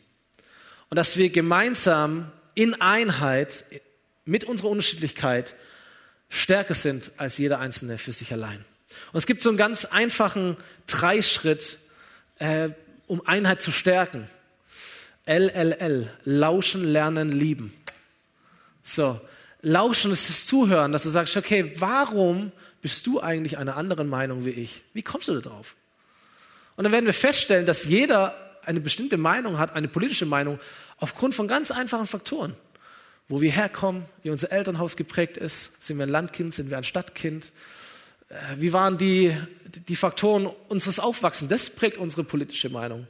[0.90, 3.64] Und dass wir gemeinsam in Einheit
[4.24, 5.56] mit unserer Unterschiedlichkeit
[6.28, 8.64] stärker sind als jeder Einzelne für sich allein.
[9.12, 11.78] Und es gibt so einen ganz einfachen Dreischritt,
[12.38, 12.70] äh,
[13.06, 14.28] um Einheit zu stärken.
[15.26, 17.72] LLL, lauschen, lernen, lieben.
[18.84, 19.18] So,
[19.62, 24.44] lauschen ist das Zuhören, dass du sagst, okay, warum bist du eigentlich einer anderen Meinung
[24.44, 24.82] wie ich?
[24.92, 25.74] Wie kommst du da drauf?
[26.76, 30.60] Und dann werden wir feststellen, dass jeder eine bestimmte Meinung hat, eine politische Meinung,
[30.98, 32.54] aufgrund von ganz einfachen Faktoren.
[33.26, 36.84] Wo wir herkommen, wie unser Elternhaus geprägt ist, sind wir ein Landkind, sind wir ein
[36.84, 37.52] Stadtkind,
[38.28, 39.34] äh, wie waren die,
[39.88, 43.06] die Faktoren unseres Aufwachsens, das prägt unsere politische Meinung.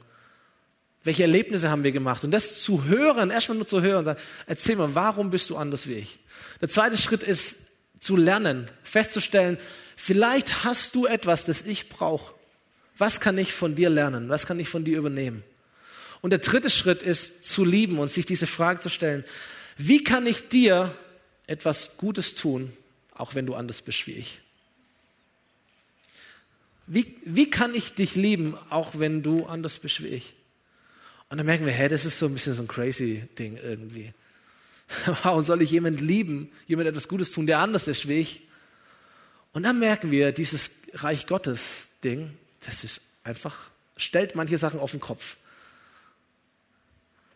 [1.05, 2.23] Welche Erlebnisse haben wir gemacht?
[2.23, 5.87] Und das zu hören, erstmal nur zu hören, sagen, erzähl mal, warum bist du anders
[5.87, 6.17] wie ich?
[6.61, 7.57] Der zweite Schritt ist
[7.99, 9.59] zu lernen, festzustellen,
[9.95, 12.33] vielleicht hast du etwas, das ich brauche.
[12.97, 14.29] Was kann ich von dir lernen?
[14.29, 15.43] Was kann ich von dir übernehmen?
[16.21, 19.23] Und der dritte Schritt ist zu lieben und sich diese Frage zu stellen,
[19.77, 20.91] wie kann ich dir
[21.45, 22.73] etwas Gutes tun,
[23.13, 24.41] auch wenn du anders bist wie ich?
[26.87, 30.33] Wie, wie kann ich dich lieben, auch wenn du anders bist wie ich?
[31.35, 34.13] Und dann merken wir, hey, das ist so ein bisschen so ein crazy Ding irgendwie.
[35.23, 38.47] Warum soll ich jemand lieben, jemand etwas Gutes tun, der anders ist wie ich?
[39.51, 42.29] Und dann merken wir, dieses Reich Gottes Ding,
[42.65, 45.35] das ist einfach, stellt manche Sachen auf den Kopf.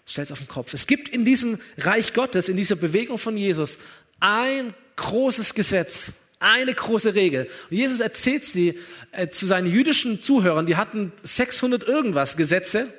[0.05, 0.73] Stellt es auf den Kopf.
[0.73, 3.79] Es gibt in diesem Reich Gottes, in dieser Bewegung von Jesus,
[4.21, 7.49] ein großes Gesetz, eine große Regel.
[7.69, 8.79] Und Jesus erzählt sie
[9.11, 12.93] äh, zu seinen jüdischen Zuhörern, die hatten 600 irgendwas Gesetze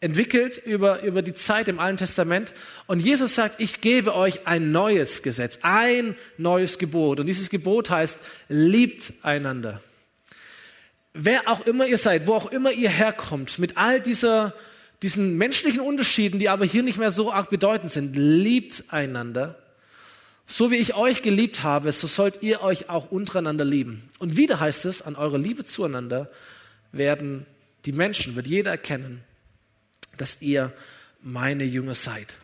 [0.00, 2.54] entwickelt über, über die Zeit im Alten Testament.
[2.86, 7.20] Und Jesus sagt, ich gebe euch ein neues Gesetz, ein neues Gebot.
[7.20, 9.80] Und dieses Gebot heißt, liebt einander.
[11.14, 14.54] Wer auch immer ihr seid, wo auch immer ihr herkommt, mit all dieser,
[15.02, 19.58] diesen menschlichen Unterschieden, die aber hier nicht mehr so arg bedeutend sind, liebt einander.
[20.46, 24.08] So wie ich euch geliebt habe, so sollt ihr euch auch untereinander lieben.
[24.18, 26.30] Und wieder heißt es, an eurer Liebe zueinander
[26.92, 27.46] werden
[27.84, 29.22] die Menschen, wird jeder erkennen,
[30.20, 30.72] dass ihr
[31.20, 32.36] meine Jünger seid.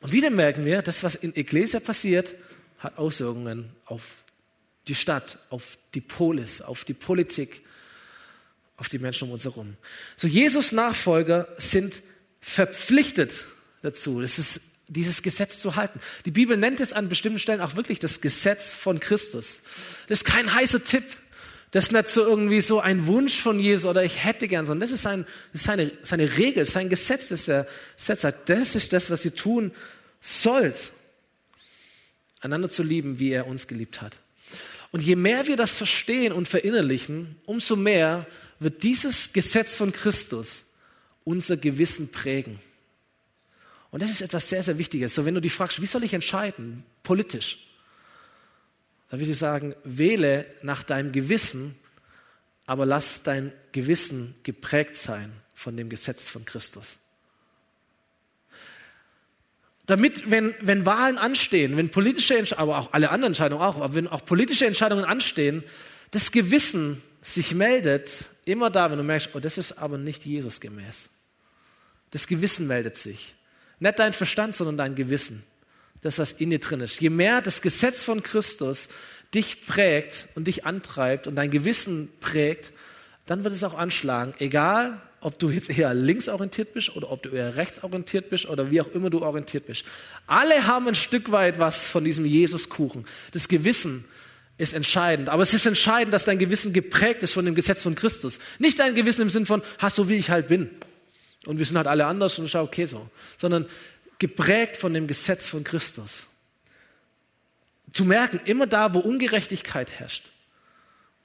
[0.00, 2.34] Und wieder merken wir, das, was in Ecclesia passiert,
[2.78, 4.18] hat Auswirkungen auf
[4.88, 7.62] die Stadt, auf die Polis, auf die Politik,
[8.76, 9.76] auf die Menschen um uns herum.
[10.16, 12.02] So Jesus Nachfolger sind
[12.40, 13.44] verpflichtet
[13.82, 16.00] dazu, das ist dieses Gesetz zu halten.
[16.24, 19.60] Die Bibel nennt es an bestimmten Stellen auch wirklich das Gesetz von Christus.
[20.06, 21.04] Das ist kein heißer Tipp.
[21.70, 24.88] Das ist nicht so irgendwie so ein Wunsch von Jesus oder ich hätte gern, sondern
[24.88, 28.26] das ist, sein, das ist seine, seine Regel, sein Gesetz, das er setzt.
[28.46, 29.72] Das ist das, was ihr tun
[30.20, 30.92] sollt.
[32.40, 34.18] Einander zu lieben, wie er uns geliebt hat.
[34.92, 38.26] Und je mehr wir das verstehen und verinnerlichen, umso mehr
[38.60, 40.64] wird dieses Gesetz von Christus
[41.24, 42.60] unser Gewissen prägen.
[43.90, 45.14] Und das ist etwas sehr, sehr Wichtiges.
[45.14, 47.65] So, wenn du dich fragst, wie soll ich entscheiden, politisch?
[49.08, 51.76] Dann würde ich sagen, wähle nach deinem Gewissen,
[52.66, 56.98] aber lass dein Gewissen geprägt sein von dem Gesetz von Christus.
[59.86, 63.94] Damit, wenn, wenn Wahlen anstehen, wenn politische Entscheidungen, aber auch alle anderen Entscheidungen auch, aber
[63.94, 65.62] wenn auch politische Entscheidungen anstehen,
[66.10, 70.60] das Gewissen sich meldet, immer da, wenn du merkst, oh, das ist aber nicht Jesus
[70.60, 71.08] gemäß.
[72.10, 73.34] Das Gewissen meldet sich.
[73.78, 75.44] Nicht dein Verstand, sondern dein Gewissen
[76.02, 77.00] das, was in dir drin ist.
[77.00, 78.88] Je mehr das Gesetz von Christus
[79.34, 82.72] dich prägt und dich antreibt und dein Gewissen prägt,
[83.26, 84.34] dann wird es auch anschlagen.
[84.38, 88.80] Egal, ob du jetzt eher linksorientiert bist oder ob du eher rechtsorientiert bist oder wie
[88.80, 89.84] auch immer du orientiert bist.
[90.26, 93.06] Alle haben ein Stück weit was von diesem Jesuskuchen.
[93.32, 94.04] Das Gewissen
[94.58, 95.28] ist entscheidend.
[95.28, 98.38] Aber es ist entscheidend, dass dein Gewissen geprägt ist von dem Gesetz von Christus.
[98.58, 100.70] Nicht dein Gewissen im Sinn von, hast so wie ich halt bin.
[101.44, 103.08] Und wir sind halt alle anders und schau okay so.
[103.36, 103.66] Sondern
[104.18, 106.26] geprägt von dem Gesetz von Christus.
[107.92, 110.30] Zu merken, immer da, wo Ungerechtigkeit herrscht.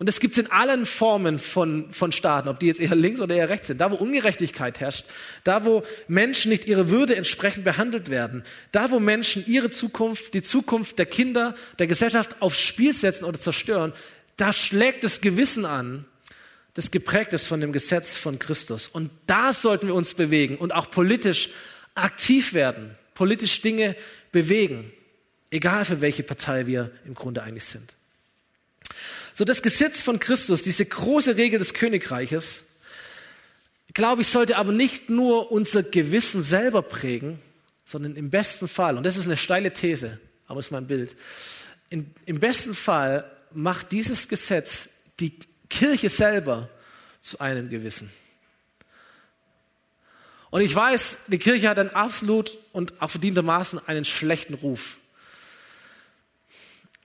[0.01, 3.19] Und das gibt es in allen Formen von, von Staaten, ob die jetzt eher links
[3.19, 3.80] oder eher rechts sind.
[3.80, 5.06] Da, wo Ungerechtigkeit herrscht,
[5.43, 10.41] da, wo Menschen nicht ihrer Würde entsprechend behandelt werden, da, wo Menschen ihre Zukunft, die
[10.41, 13.93] Zukunft der Kinder, der Gesellschaft aufs Spiel setzen oder zerstören,
[14.38, 16.06] da schlägt das Gewissen an,
[16.73, 18.88] das geprägt ist von dem Gesetz von Christus.
[18.88, 21.49] Und da sollten wir uns bewegen und auch politisch
[21.95, 23.95] aktiv werden, politisch Dinge
[24.32, 24.91] bewegen,
[25.49, 27.93] egal für welche Partei wir im Grunde eigentlich sind.
[29.34, 32.65] So das Gesetz von Christus, diese große Regel des Königreiches,
[33.93, 37.39] glaube ich, sollte aber nicht nur unser Gewissen selber prägen,
[37.86, 41.15] sondern im besten Fall, und das ist eine steile These, aber ist mein Bild,
[41.89, 45.38] in, im besten Fall macht dieses Gesetz die
[45.69, 46.69] Kirche selber
[47.19, 48.12] zu einem Gewissen.
[50.52, 54.98] Und ich weiß, die Kirche hat einen absolut und auch verdientermaßen einen schlechten Ruf.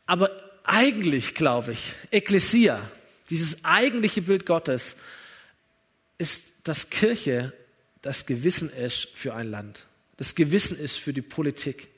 [0.04, 0.30] Aber
[0.64, 2.82] eigentlich glaube ich, Ekklesia,
[3.30, 4.96] dieses eigentliche Bild Gottes,
[6.18, 7.52] ist, dass Kirche
[8.02, 9.86] das Gewissen ist für ein Land.
[10.16, 11.88] Das Gewissen ist für die Politik.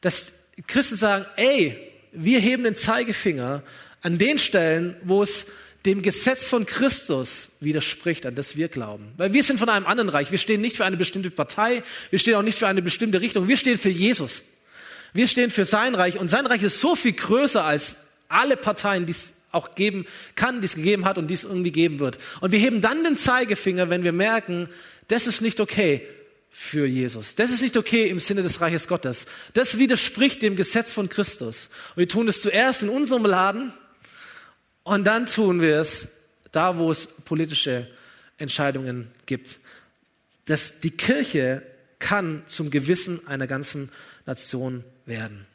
[0.00, 0.32] Dass
[0.66, 3.62] Christen sagen, ey, wir heben den Zeigefinger
[4.00, 5.46] an den Stellen, wo es
[5.86, 9.12] dem Gesetz von Christus widerspricht, an das wir glauben.
[9.16, 10.30] Weil wir sind von einem anderen Reich.
[10.30, 13.48] Wir stehen nicht für eine bestimmte Partei, wir stehen auch nicht für eine bestimmte Richtung,
[13.48, 14.44] wir stehen für Jesus.
[15.12, 17.96] Wir stehen für sein Reich und sein Reich ist so viel größer als
[18.28, 21.70] alle Parteien, die es auch geben kann, die es gegeben hat und die es irgendwie
[21.70, 22.18] geben wird.
[22.40, 24.68] Und wir heben dann den Zeigefinger, wenn wir merken,
[25.06, 26.02] das ist nicht okay
[26.50, 27.34] für Jesus.
[27.36, 29.26] Das ist nicht okay im Sinne des Reiches Gottes.
[29.52, 31.68] Das widerspricht dem Gesetz von Christus.
[31.90, 33.72] Und wir tun es zuerst in unserem Laden
[34.84, 36.08] und dann tun wir es
[36.52, 37.88] da, wo es politische
[38.38, 39.58] Entscheidungen gibt.
[40.44, 41.62] Dass die Kirche
[41.98, 43.90] kann zum Gewissen einer ganzen
[44.26, 45.46] Nation werden.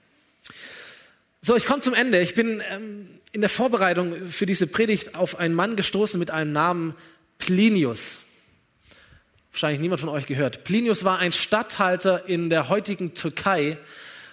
[1.41, 2.19] So, ich komme zum Ende.
[2.19, 6.51] Ich bin ähm, in der Vorbereitung für diese Predigt auf einen Mann gestoßen mit einem
[6.51, 6.95] Namen
[7.37, 8.19] Plinius.
[9.51, 10.63] Wahrscheinlich niemand von euch gehört.
[10.63, 13.77] Plinius war ein Statthalter in der heutigen Türkei,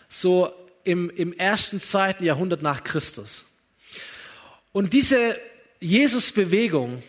[0.09, 0.53] so
[0.85, 3.45] im, im ersten, zweiten Jahrhundert nach Christus.
[4.77, 5.39] Und diese
[5.81, 7.03] Jesus-Bewegung,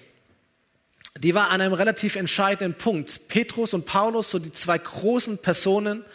[1.20, 3.28] die war an einem relativ entscheidenden Punkt.
[3.28, 6.06] Petrus und Paulus, so die zwei großen Personen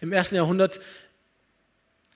[0.00, 0.80] im ersten Jahrhundert,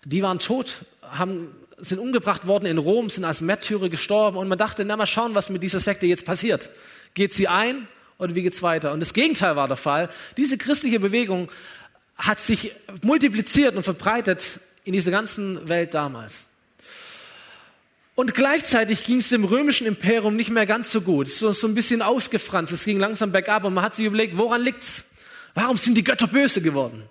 [0.06, 4.56] die waren tot, haben, sind umgebracht worden in Rom, sind als Märtyrer gestorben und man
[4.56, 6.70] dachte, na mal schauen, was mit dieser Sekte jetzt passiert.
[7.12, 8.92] Geht sie ein oder wie geht's weiter?
[8.92, 10.08] Und das Gegenteil war der Fall.
[10.38, 11.52] Diese christliche Bewegung
[12.16, 16.46] hat sich multipliziert und verbreitet in dieser ganzen Welt damals.
[18.16, 21.28] Und gleichzeitig ging es dem römischen Imperium nicht mehr ganz so gut.
[21.28, 22.72] So, so ein bisschen ausgefranst.
[22.72, 25.04] Es ging langsam bergab und man hat sich überlegt, woran liegt's?
[25.54, 27.04] Warum sind die Götter böse geworden?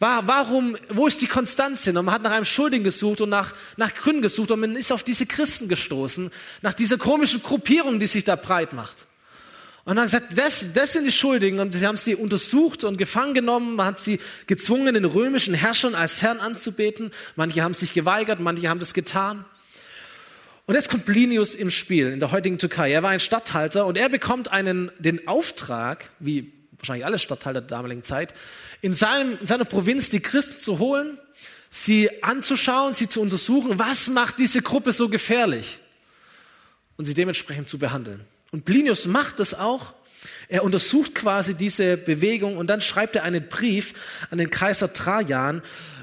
[0.00, 1.96] Warum, wo ist die Konstanz hin?
[1.96, 4.90] Und man hat nach einem Schuldigen gesucht und nach, nach Gründen gesucht und man ist
[4.90, 6.32] auf diese Christen gestoßen,
[6.62, 9.06] nach dieser komischen Gruppierung, die sich da breit macht.
[9.84, 13.34] Und dann gesagt, das, das sind die Schuldigen und sie haben sie untersucht und gefangen
[13.34, 13.76] genommen.
[13.76, 17.12] Man hat sie gezwungen, den römischen Herrschern als Herrn anzubeten.
[17.36, 19.44] Manche haben sich geweigert, manche haben das getan.
[20.70, 22.92] Und jetzt kommt Plinius im Spiel in der heutigen Türkei.
[22.92, 27.68] Er war ein Statthalter und er bekommt einen, den Auftrag, wie wahrscheinlich alle Statthalter der
[27.68, 28.34] damaligen Zeit,
[28.80, 31.18] in, seinem, in seiner Provinz die Christen zu holen,
[31.70, 35.80] sie anzuschauen, sie zu untersuchen, was macht diese Gruppe so gefährlich
[36.96, 38.20] und sie dementsprechend zu behandeln.
[38.52, 39.94] Und Plinius macht das auch.
[40.46, 43.92] Er untersucht quasi diese Bewegung und dann schreibt er einen Brief
[44.30, 45.62] an den Kaiser Trajan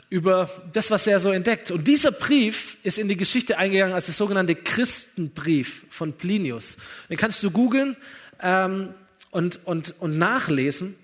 [0.09, 1.71] über das, was er so entdeckt.
[1.71, 6.77] Und dieser Brief ist in die Geschichte eingegangen als der sogenannte Christenbrief von Plinius.
[7.09, 7.97] Den kannst du googeln
[8.41, 8.93] ähm,
[9.31, 10.95] und, und, und nachlesen.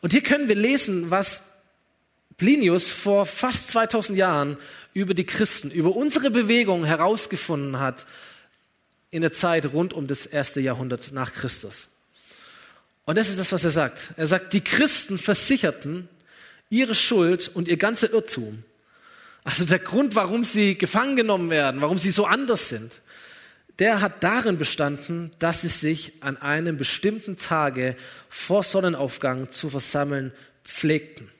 [0.00, 1.42] Und hier können wir lesen, was
[2.36, 4.56] Plinius vor fast 2000 Jahren
[4.92, 8.06] über die Christen, über unsere Bewegung herausgefunden hat
[9.10, 11.88] in der Zeit rund um das erste Jahrhundert nach Christus.
[13.04, 14.12] Und das ist das, was er sagt.
[14.16, 16.08] Er sagt, die Christen versicherten,
[16.70, 18.64] ihre Schuld und ihr ganzer Irrtum.
[19.44, 23.00] Also der Grund, warum sie gefangen genommen werden, warum sie so anders sind,
[23.78, 27.96] der hat darin bestanden, dass sie sich an einem bestimmten Tage
[28.28, 30.32] vor Sonnenaufgang zu versammeln
[30.64, 31.30] pflegten.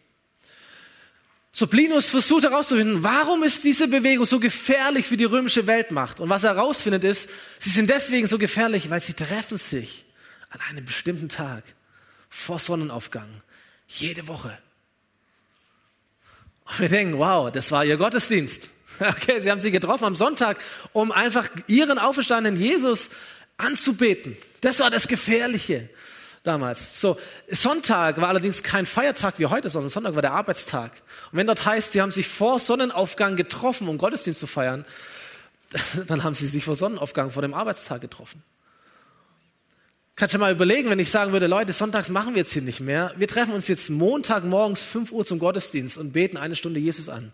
[1.53, 6.19] So Plinus versucht herauszufinden, warum ist diese Bewegung so gefährlich für die römische Weltmacht?
[6.19, 10.05] Und was er herausfindet ist, sie sind deswegen so gefährlich, weil sie treffen sich
[10.51, 11.63] an einem bestimmten Tag
[12.29, 13.29] vor Sonnenaufgang
[13.87, 14.59] jede Woche
[16.65, 18.71] und wir denken, wow, das war ihr Gottesdienst.
[19.01, 20.59] Okay, sie haben sie getroffen am Sonntag,
[20.93, 23.11] um einfach ihren auferstandenen Jesus
[23.57, 24.37] anzubeten.
[24.61, 25.89] Das war das Gefährliche
[26.45, 27.01] damals.
[27.01, 30.93] So, Sonntag war allerdings kein Feiertag wie heute, sondern Sonntag war der Arbeitstag.
[31.33, 34.85] Und wenn dort heißt, sie haben sich vor Sonnenaufgang getroffen, um Gottesdienst zu feiern,
[36.07, 38.45] dann haben sie sich vor Sonnenaufgang, vor dem Arbeitstag getroffen.
[40.17, 42.81] Kannst du mal überlegen, wenn ich sagen würde, Leute, sonntags machen wir jetzt hier nicht
[42.81, 43.13] mehr.
[43.17, 47.33] Wir treffen uns jetzt Montagmorgens 5 Uhr zum Gottesdienst und beten eine Stunde Jesus an.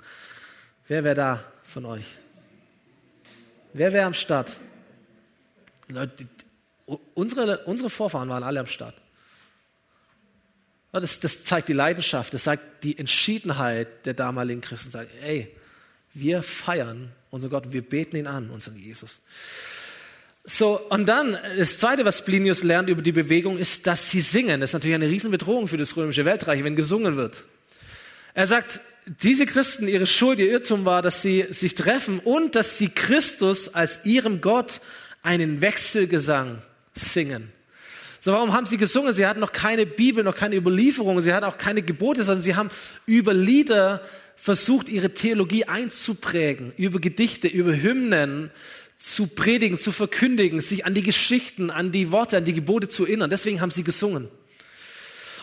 [0.88, 2.06] Wer wäre da von euch?
[3.74, 4.58] Wer wäre am Start?
[5.88, 6.26] Leute,
[7.14, 8.96] unsere, unsere Vorfahren waren alle am Start.
[10.92, 14.90] Das, das zeigt die Leidenschaft, das zeigt die Entschiedenheit der damaligen Christen.
[14.90, 15.54] Sagen, ey,
[16.14, 19.20] wir feiern unseren Gott, wir beten ihn an, unseren Jesus.
[20.44, 24.61] So, und dann, das Zweite, was Plinius lernt über die Bewegung, ist, dass sie singen.
[24.61, 27.44] Das ist natürlich eine Riesenbedrohung für das römische Weltreich, wenn gesungen wird.
[28.33, 28.81] Er sagt,
[29.22, 33.74] diese Christen, ihre Schuld, ihr Irrtum war, dass sie sich treffen und dass sie Christus
[33.74, 34.81] als ihrem Gott
[35.22, 36.62] einen Wechselgesang
[36.94, 37.52] singen.
[38.21, 39.12] So, warum haben sie gesungen?
[39.12, 42.54] Sie hatten noch keine Bibel, noch keine Überlieferung, sie hatten auch keine Gebote, sondern sie
[42.54, 42.71] haben
[43.06, 44.02] über Lieder
[44.37, 48.50] versucht, ihre Theologie einzuprägen, über Gedichte, über Hymnen,
[49.01, 53.07] zu predigen, zu verkündigen, sich an die Geschichten, an die Worte, an die Gebote zu
[53.07, 53.31] erinnern.
[53.31, 54.29] Deswegen haben sie gesungen.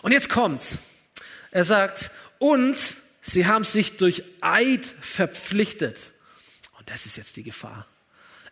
[0.03, 0.77] Und jetzt kommt's.
[1.49, 2.77] Er sagt, und
[3.21, 5.97] sie haben sich durch Eid verpflichtet.
[6.77, 7.87] Und das ist jetzt die Gefahr.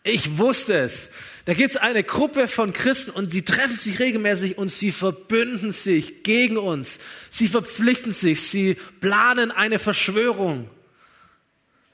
[0.03, 1.12] Ich wusste es.
[1.45, 5.72] Da gibt es eine Gruppe von Christen und sie treffen sich regelmäßig und sie verbünden
[5.72, 6.99] sich gegen uns.
[7.30, 10.70] Sie verpflichten sich, sie planen eine Verschwörung.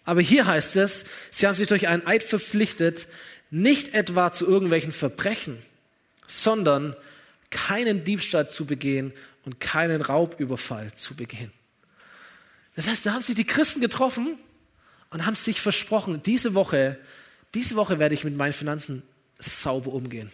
[0.05, 3.07] Aber hier heißt es, sie haben sich durch einen Eid verpflichtet,
[3.49, 5.59] nicht etwa zu irgendwelchen Verbrechen,
[6.27, 6.95] sondern
[7.49, 9.13] keinen Diebstahl zu begehen
[9.45, 11.51] und keinen Raubüberfall zu begehen.
[12.75, 14.37] Das heißt, da haben sich die Christen getroffen
[15.09, 16.97] und haben sich versprochen, diese Woche,
[17.53, 19.03] diese Woche werde ich mit meinen Finanzen
[19.39, 20.31] sauber umgehen.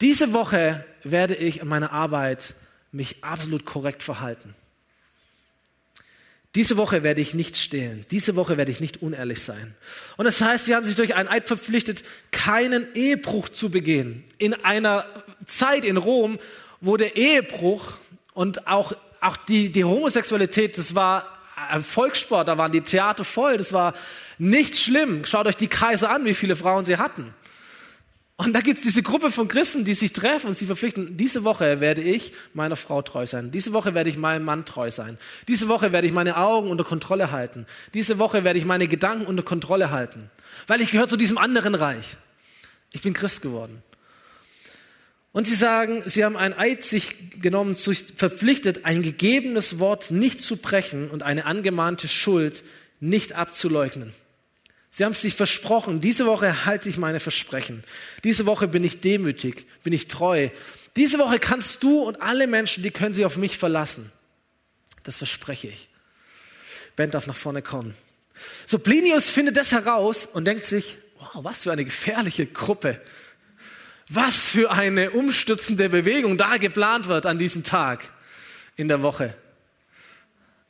[0.00, 2.54] Diese Woche werde ich in meiner Arbeit
[2.92, 4.54] mich absolut korrekt verhalten.
[6.56, 8.04] Diese Woche werde ich nicht stehlen.
[8.10, 9.74] Diese Woche werde ich nicht unehrlich sein.
[10.16, 14.24] Und das heißt, sie haben sich durch einen Eid verpflichtet, keinen Ehebruch zu begehen.
[14.38, 15.06] In einer
[15.46, 16.40] Zeit in Rom,
[16.80, 17.92] wo der Ehebruch
[18.34, 21.38] und auch, auch die, die Homosexualität, das war
[21.68, 23.94] ein Volkssport, da waren die Theater voll, das war
[24.38, 25.24] nicht schlimm.
[25.26, 27.32] Schaut euch die Kaiser an, wie viele Frauen sie hatten.
[28.40, 31.44] Und da gibt es diese Gruppe von Christen, die sich treffen und sie verpflichten, diese
[31.44, 33.50] Woche werde ich meiner Frau treu sein.
[33.50, 35.18] Diese Woche werde ich meinem Mann treu sein.
[35.46, 37.66] Diese Woche werde ich meine Augen unter Kontrolle halten.
[37.92, 40.30] Diese Woche werde ich meine Gedanken unter Kontrolle halten.
[40.66, 42.16] Weil ich gehöre zu diesem anderen Reich.
[42.92, 43.82] Ich bin Christ geworden.
[45.32, 50.56] Und sie sagen, sie haben ein Eid sich genommen, verpflichtet, ein gegebenes Wort nicht zu
[50.56, 52.64] brechen und eine angemahnte Schuld
[53.00, 54.14] nicht abzuleugnen.
[54.90, 57.84] Sie haben sich versprochen, diese Woche halte ich meine Versprechen.
[58.24, 60.48] Diese Woche bin ich demütig, bin ich treu.
[60.96, 64.10] Diese Woche kannst du und alle Menschen, die können sich auf mich verlassen.
[65.04, 65.88] Das verspreche ich.
[66.96, 67.94] Ben darf nach vorne kommen.
[68.66, 73.00] So, Plinius findet das heraus und denkt sich, wow, was für eine gefährliche Gruppe.
[74.08, 78.10] Was für eine umstützende Bewegung da geplant wird an diesem Tag
[78.74, 79.34] in der Woche.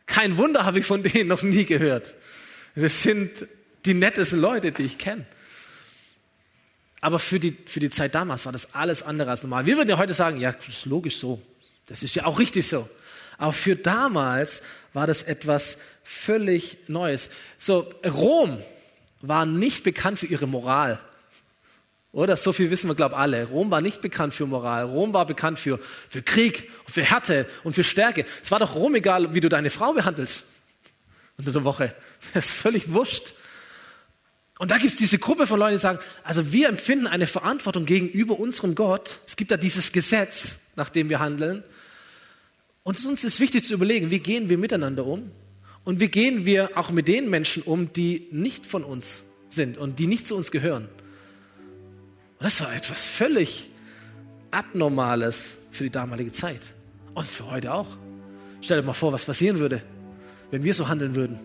[0.05, 2.15] Kein Wunder habe ich von denen noch nie gehört.
[2.75, 3.47] Das sind
[3.85, 5.27] die nettesten Leute, die ich kenne.
[7.01, 9.67] Aber für die, für die Zeit damals war das alles andere als normal.
[9.67, 11.41] Wir würden ja heute sagen, ja, das ist logisch so.
[11.87, 12.89] Das ist ja auch richtig so.
[13.39, 14.63] Aber für damals
[14.93, 17.31] war das etwas völlig Neues.
[17.57, 18.63] So, Rom
[19.23, 21.01] war nicht bekannt für ihre Moral.
[22.13, 22.37] Oder?
[22.37, 23.47] So viel wissen wir, glaube ich, alle.
[23.47, 24.85] Rom war nicht bekannt für Moral.
[24.85, 25.79] Rom war bekannt für,
[26.09, 28.27] für Krieg, für Härte und für Stärke.
[28.43, 30.45] Es war doch Rom egal, wie du deine Frau behandelst
[31.39, 31.95] unter der Woche.
[32.35, 33.33] Das ist völlig wurscht.
[34.61, 37.87] Und da gibt es diese Gruppe von Leuten, die sagen, also wir empfinden eine Verantwortung
[37.87, 39.19] gegenüber unserem Gott.
[39.27, 41.65] Es gibt da dieses Gesetz, nach dem wir handeln.
[42.83, 45.31] Und uns ist wichtig zu überlegen, wie gehen wir miteinander um?
[45.83, 49.99] Und wie gehen wir auch mit den Menschen um, die nicht von uns sind und
[49.99, 50.91] die nicht zu uns gehören?
[52.39, 53.71] Und das war etwas völlig
[54.51, 56.61] Abnormales für die damalige Zeit.
[57.15, 57.89] Und für heute auch.
[58.61, 59.83] Stell dir mal vor, was passieren würde,
[60.51, 61.41] wenn wir so handeln würden.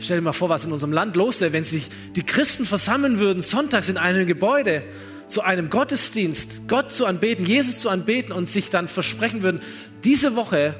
[0.00, 3.18] Stell dir mal vor, was in unserem Land los wäre, wenn sich die Christen versammeln
[3.18, 4.82] würden, sonntags in einem Gebäude
[5.26, 9.60] zu einem Gottesdienst, Gott zu anbeten, Jesus zu anbeten und sich dann versprechen würden,
[10.02, 10.74] diese Woche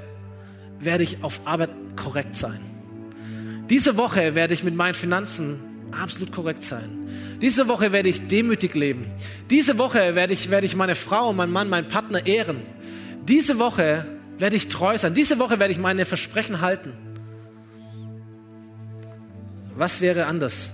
[0.81, 2.61] werde ich auf Arbeit korrekt sein.
[3.69, 5.61] Diese Woche werde ich mit meinen Finanzen
[5.93, 7.39] absolut korrekt sein.
[7.43, 9.07] Diese Woche werde ich demütig leben.
[9.51, 12.63] Diese Woche werde ich, werde ich meine Frau, meinen Mann, meinen Partner ehren.
[13.29, 14.07] Diese Woche
[14.39, 15.15] werde ich treu sein.
[15.15, 16.93] Diese Woche werde ich meine Versprechen halten.
[19.77, 20.71] Was wäre anders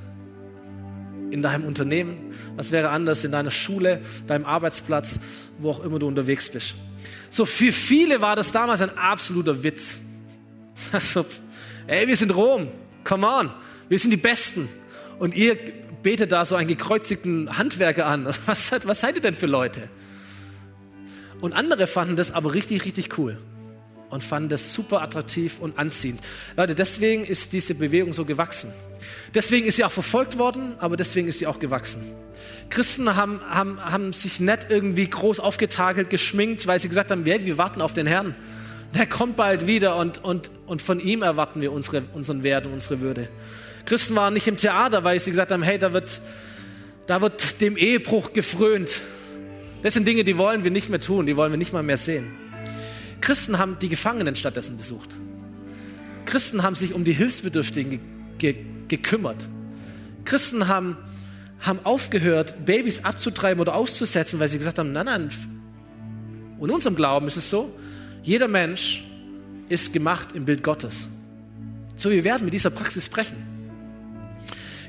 [1.31, 2.35] in deinem Unternehmen?
[2.57, 5.19] Was wäre anders in deiner Schule, deinem Arbeitsplatz,
[5.59, 6.75] wo auch immer du unterwegs bist?
[7.31, 10.01] So für viele war das damals ein absoluter Witz.
[10.93, 11.25] Also,
[11.87, 12.69] ey, wir sind Rom,
[13.03, 13.51] come on,
[13.89, 14.69] wir sind die Besten.
[15.19, 15.57] Und ihr
[16.03, 18.27] betet da so einen gekreuzigten Handwerker an.
[18.47, 19.89] Was, was seid ihr denn für Leute?
[21.41, 23.39] Und andere fanden das aber richtig, richtig cool
[24.11, 26.21] und fanden das super attraktiv und anziehend.
[26.57, 28.73] Leute, deswegen ist diese Bewegung so gewachsen.
[29.35, 32.03] Deswegen ist sie auch verfolgt worden, aber deswegen ist sie auch gewachsen.
[32.71, 37.45] Christen haben, haben, haben sich nicht irgendwie groß aufgetakelt, geschminkt, weil sie gesagt haben, wir,
[37.45, 38.35] wir warten auf den Herrn.
[38.95, 42.73] Der kommt bald wieder und, und, und von ihm erwarten wir unsere, unseren Wert und
[42.73, 43.29] unsere Würde.
[43.85, 46.21] Christen waren nicht im Theater, weil sie gesagt haben, hey, da wird,
[47.07, 49.01] da wird dem Ehebruch gefrönt.
[49.83, 51.97] Das sind Dinge, die wollen wir nicht mehr tun, die wollen wir nicht mal mehr
[51.97, 52.46] sehen.
[53.27, 55.17] Christen haben die Gefangenen stattdessen besucht.
[56.27, 57.99] Christen haben sich um die Hilfsbedürftigen
[58.39, 58.55] ge
[58.87, 59.49] gekümmert.
[60.25, 60.97] Christen haben,
[61.59, 65.31] haben aufgehört, Babys abzutreiben oder auszusetzen, weil sie gesagt haben, nein, nein,
[66.61, 67.77] in unserem Glauben ist es so,
[68.23, 69.05] jeder Mensch
[69.69, 71.09] ist gemacht im Bild Gottes.
[71.97, 73.56] So, wir werden mit dieser Praxis brechen.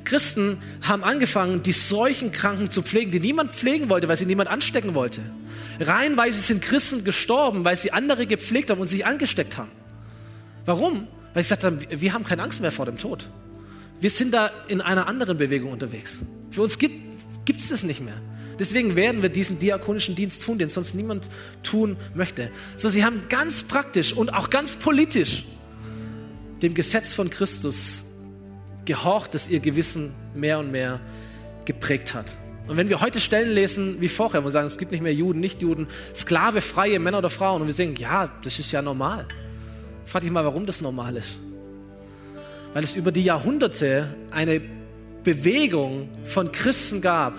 [0.07, 4.95] Christen haben angefangen, die Seuchenkranken zu pflegen, die niemand pflegen wollte, weil sie niemand anstecken
[4.95, 5.21] wollte.
[5.81, 9.71] Reihenweise sind Christen gestorben, weil sie andere gepflegt haben und sich angesteckt haben.
[10.65, 11.07] Warum?
[11.33, 13.29] Weil sie gesagt haben, wir haben keine Angst mehr vor dem Tod.
[13.99, 16.19] Wir sind da in einer anderen Bewegung unterwegs.
[16.51, 16.95] Für uns gibt
[17.47, 18.21] es das nicht mehr.
[18.57, 21.29] Deswegen werden wir diesen diakonischen Dienst tun, den sonst niemand
[21.63, 22.49] tun möchte.
[22.77, 25.45] So, sie haben ganz praktisch und auch ganz politisch
[26.61, 28.06] dem Gesetz von Christus
[28.87, 30.99] gehorcht, das ihr Gewissen mehr und mehr
[31.65, 32.25] geprägt hat.
[32.67, 35.13] Und wenn wir heute Stellen lesen wie vorher, wo wir sagen, es gibt nicht mehr
[35.13, 39.25] Juden, Nicht-Juden, Sklave, freie Männer oder Frauen, und wir denken, ja, das ist ja normal.
[40.05, 41.37] Frag dich mal, warum das normal ist.
[42.73, 44.61] Weil es über die Jahrhunderte eine
[45.23, 47.35] Bewegung von Christen gab,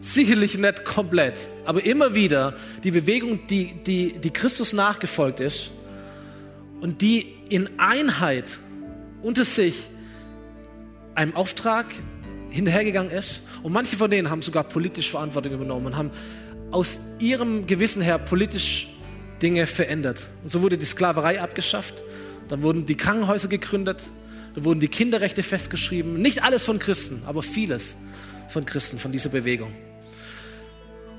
[0.00, 5.70] sicherlich nicht komplett, aber immer wieder die Bewegung, die, die, die Christus nachgefolgt ist
[6.80, 8.58] und die in Einheit
[9.22, 9.88] unter sich
[11.20, 11.86] einem Auftrag
[12.48, 13.42] hinterhergegangen ist.
[13.62, 16.10] Und manche von denen haben sogar politisch Verantwortung übernommen und haben
[16.70, 18.88] aus ihrem Gewissen her politisch
[19.42, 20.28] Dinge verändert.
[20.42, 22.02] Und so wurde die Sklaverei abgeschafft,
[22.48, 24.08] dann wurden die Krankenhäuser gegründet,
[24.54, 26.14] dann wurden die Kinderrechte festgeschrieben.
[26.14, 27.96] Nicht alles von Christen, aber vieles
[28.48, 29.72] von Christen, von dieser Bewegung.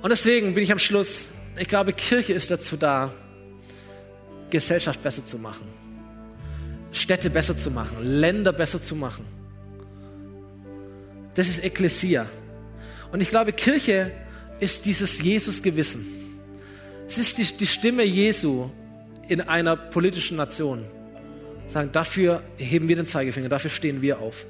[0.01, 1.29] Und deswegen bin ich am Schluss,
[1.59, 3.13] ich glaube, Kirche ist dazu da,
[4.49, 5.67] Gesellschaft besser zu machen,
[6.91, 9.40] Städte besser zu machen, Länder besser zu machen.
[11.41, 12.27] Das ist Ekklesia.
[13.11, 14.11] Und ich glaube, Kirche
[14.59, 16.05] ist dieses Jesus-Gewissen.
[17.07, 18.69] Es ist die, die Stimme Jesu
[19.27, 20.85] in einer politischen Nation.
[21.65, 24.45] Sagen, dafür heben wir den Zeigefinger, dafür stehen wir auf.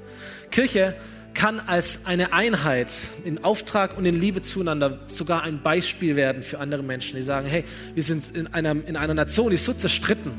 [0.50, 0.94] Kirche
[1.32, 2.92] kann als eine Einheit
[3.24, 7.48] in Auftrag und in Liebe zueinander sogar ein Beispiel werden für andere Menschen, die sagen,
[7.48, 7.64] hey,
[7.94, 10.32] wir sind in einer, in einer Nation, die ist so zerstritten.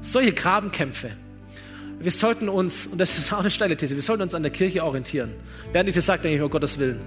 [0.00, 1.12] Solche Grabenkämpfe
[2.02, 4.52] wir sollten uns, und das ist auch eine steile These, wir sollten uns an der
[4.52, 5.32] Kirche orientieren.
[5.72, 7.00] Während ich das sage, denke ich, um Gottes Willen.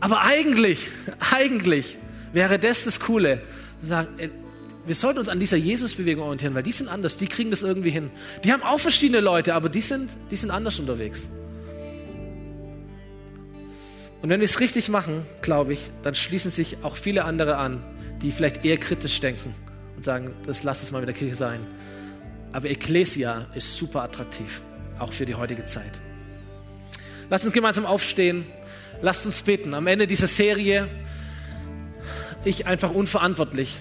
[0.00, 0.88] Aber eigentlich,
[1.32, 1.98] eigentlich
[2.32, 3.42] wäre das das Coole,
[3.82, 4.08] sagen,
[4.86, 7.90] wir sollten uns an dieser Jesus-Bewegung orientieren, weil die sind anders, die kriegen das irgendwie
[7.90, 8.10] hin.
[8.44, 11.28] Die haben auch verschiedene Leute, aber die sind, die sind anders unterwegs.
[14.22, 17.82] Und wenn wir es richtig machen, glaube ich, dann schließen sich auch viele andere an,
[18.22, 19.54] die vielleicht eher kritisch denken
[19.96, 21.60] und sagen, das lass es mal mit der Kirche sein.
[22.52, 24.62] Aber Ecclesia ist super attraktiv,
[24.98, 26.00] auch für die heutige Zeit.
[27.28, 28.46] Lasst uns gemeinsam aufstehen.
[29.02, 29.74] Lasst uns beten.
[29.74, 30.88] Am Ende dieser Serie,
[32.44, 33.76] ich einfach unverantwortlich.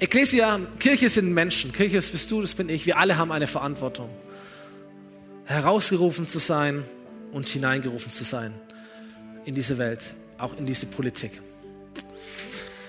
[0.00, 1.72] Ecclesia, Kirche sind Menschen.
[1.72, 2.86] Kirche, das bist du, das bin ich.
[2.86, 4.08] Wir alle haben eine Verantwortung.
[5.44, 6.84] Herausgerufen zu sein
[7.32, 8.54] und hineingerufen zu sein
[9.44, 11.40] in diese Welt, auch in diese Politik.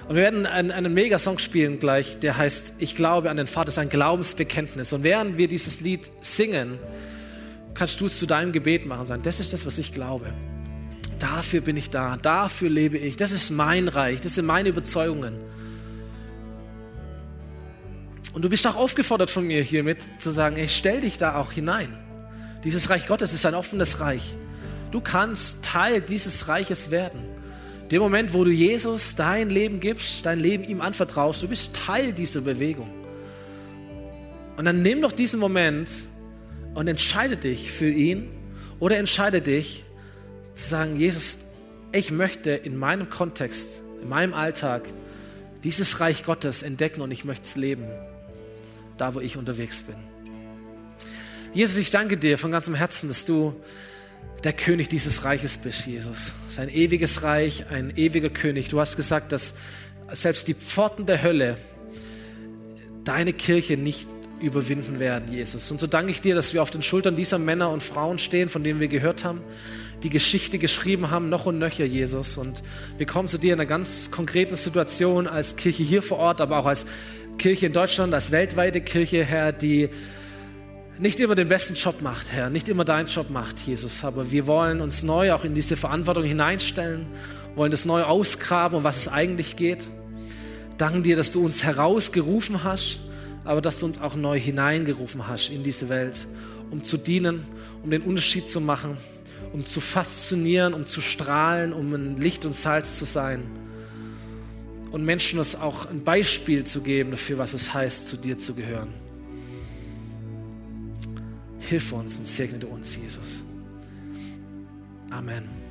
[0.07, 3.65] Und wir werden einen, einen Megasong spielen gleich, der heißt Ich glaube an den Vater,
[3.65, 4.93] das ist ein Glaubensbekenntnis.
[4.93, 6.77] Und während wir dieses Lied singen,
[7.73, 10.27] kannst du es zu deinem Gebet machen, sagen, das ist das, was ich glaube.
[11.19, 15.37] Dafür bin ich da, dafür lebe ich, das ist mein Reich, das sind meine Überzeugungen.
[18.33, 21.51] Und du bist auch aufgefordert von mir hiermit zu sagen, ich stell dich da auch
[21.51, 21.97] hinein.
[22.63, 24.35] Dieses Reich Gottes ist ein offenes Reich.
[24.91, 27.34] Du kannst Teil dieses Reiches werden.
[27.91, 32.13] Dem Moment, wo du Jesus dein Leben gibst, dein Leben ihm anvertraust, du bist Teil
[32.13, 32.89] dieser Bewegung.
[34.57, 35.89] Und dann nimm doch diesen Moment
[36.73, 38.29] und entscheide dich für ihn
[38.79, 39.83] oder entscheide dich
[40.55, 41.37] zu sagen, Jesus,
[41.91, 44.83] ich möchte in meinem Kontext, in meinem Alltag
[45.63, 47.85] dieses Reich Gottes entdecken und ich möchte es leben,
[48.97, 49.95] da wo ich unterwegs bin.
[51.53, 53.55] Jesus, ich danke dir von ganzem Herzen, dass du
[54.43, 56.31] der König dieses Reiches bist, Jesus.
[56.47, 58.69] Sein ewiges Reich, ein ewiger König.
[58.69, 59.55] Du hast gesagt, dass
[60.11, 61.57] selbst die Pforten der Hölle
[63.03, 64.07] deine Kirche nicht
[64.41, 65.71] überwinden werden, Jesus.
[65.71, 68.49] Und so danke ich dir, dass wir auf den Schultern dieser Männer und Frauen stehen,
[68.49, 69.41] von denen wir gehört haben,
[70.03, 72.37] die Geschichte geschrieben haben, noch und nöcher, Jesus.
[72.37, 72.61] Und
[72.97, 76.59] wir kommen zu dir in einer ganz konkreten Situation als Kirche hier vor Ort, aber
[76.59, 76.85] auch als
[77.37, 79.89] Kirche in Deutschland, als weltweite Kirche, Herr, die
[80.99, 84.47] nicht immer den besten Job macht, Herr, nicht immer deinen Job macht, Jesus, aber wir
[84.47, 87.05] wollen uns neu auch in diese Verantwortung hineinstellen,
[87.55, 89.87] wollen das neu ausgraben, um was es eigentlich geht.
[90.77, 92.99] Danken dir, dass du uns herausgerufen hast,
[93.43, 96.27] aber dass du uns auch neu hineingerufen hast in diese Welt,
[96.71, 97.45] um zu dienen,
[97.83, 98.97] um den Unterschied zu machen,
[99.53, 103.43] um zu faszinieren, um zu strahlen, um ein Licht und Salz zu sein
[104.91, 108.53] und Menschen das auch ein Beispiel zu geben dafür, was es heißt, zu dir zu
[108.53, 109.04] gehören.
[111.67, 113.43] Hilf uns und segne uns, Jesus.
[115.09, 115.64] Amen.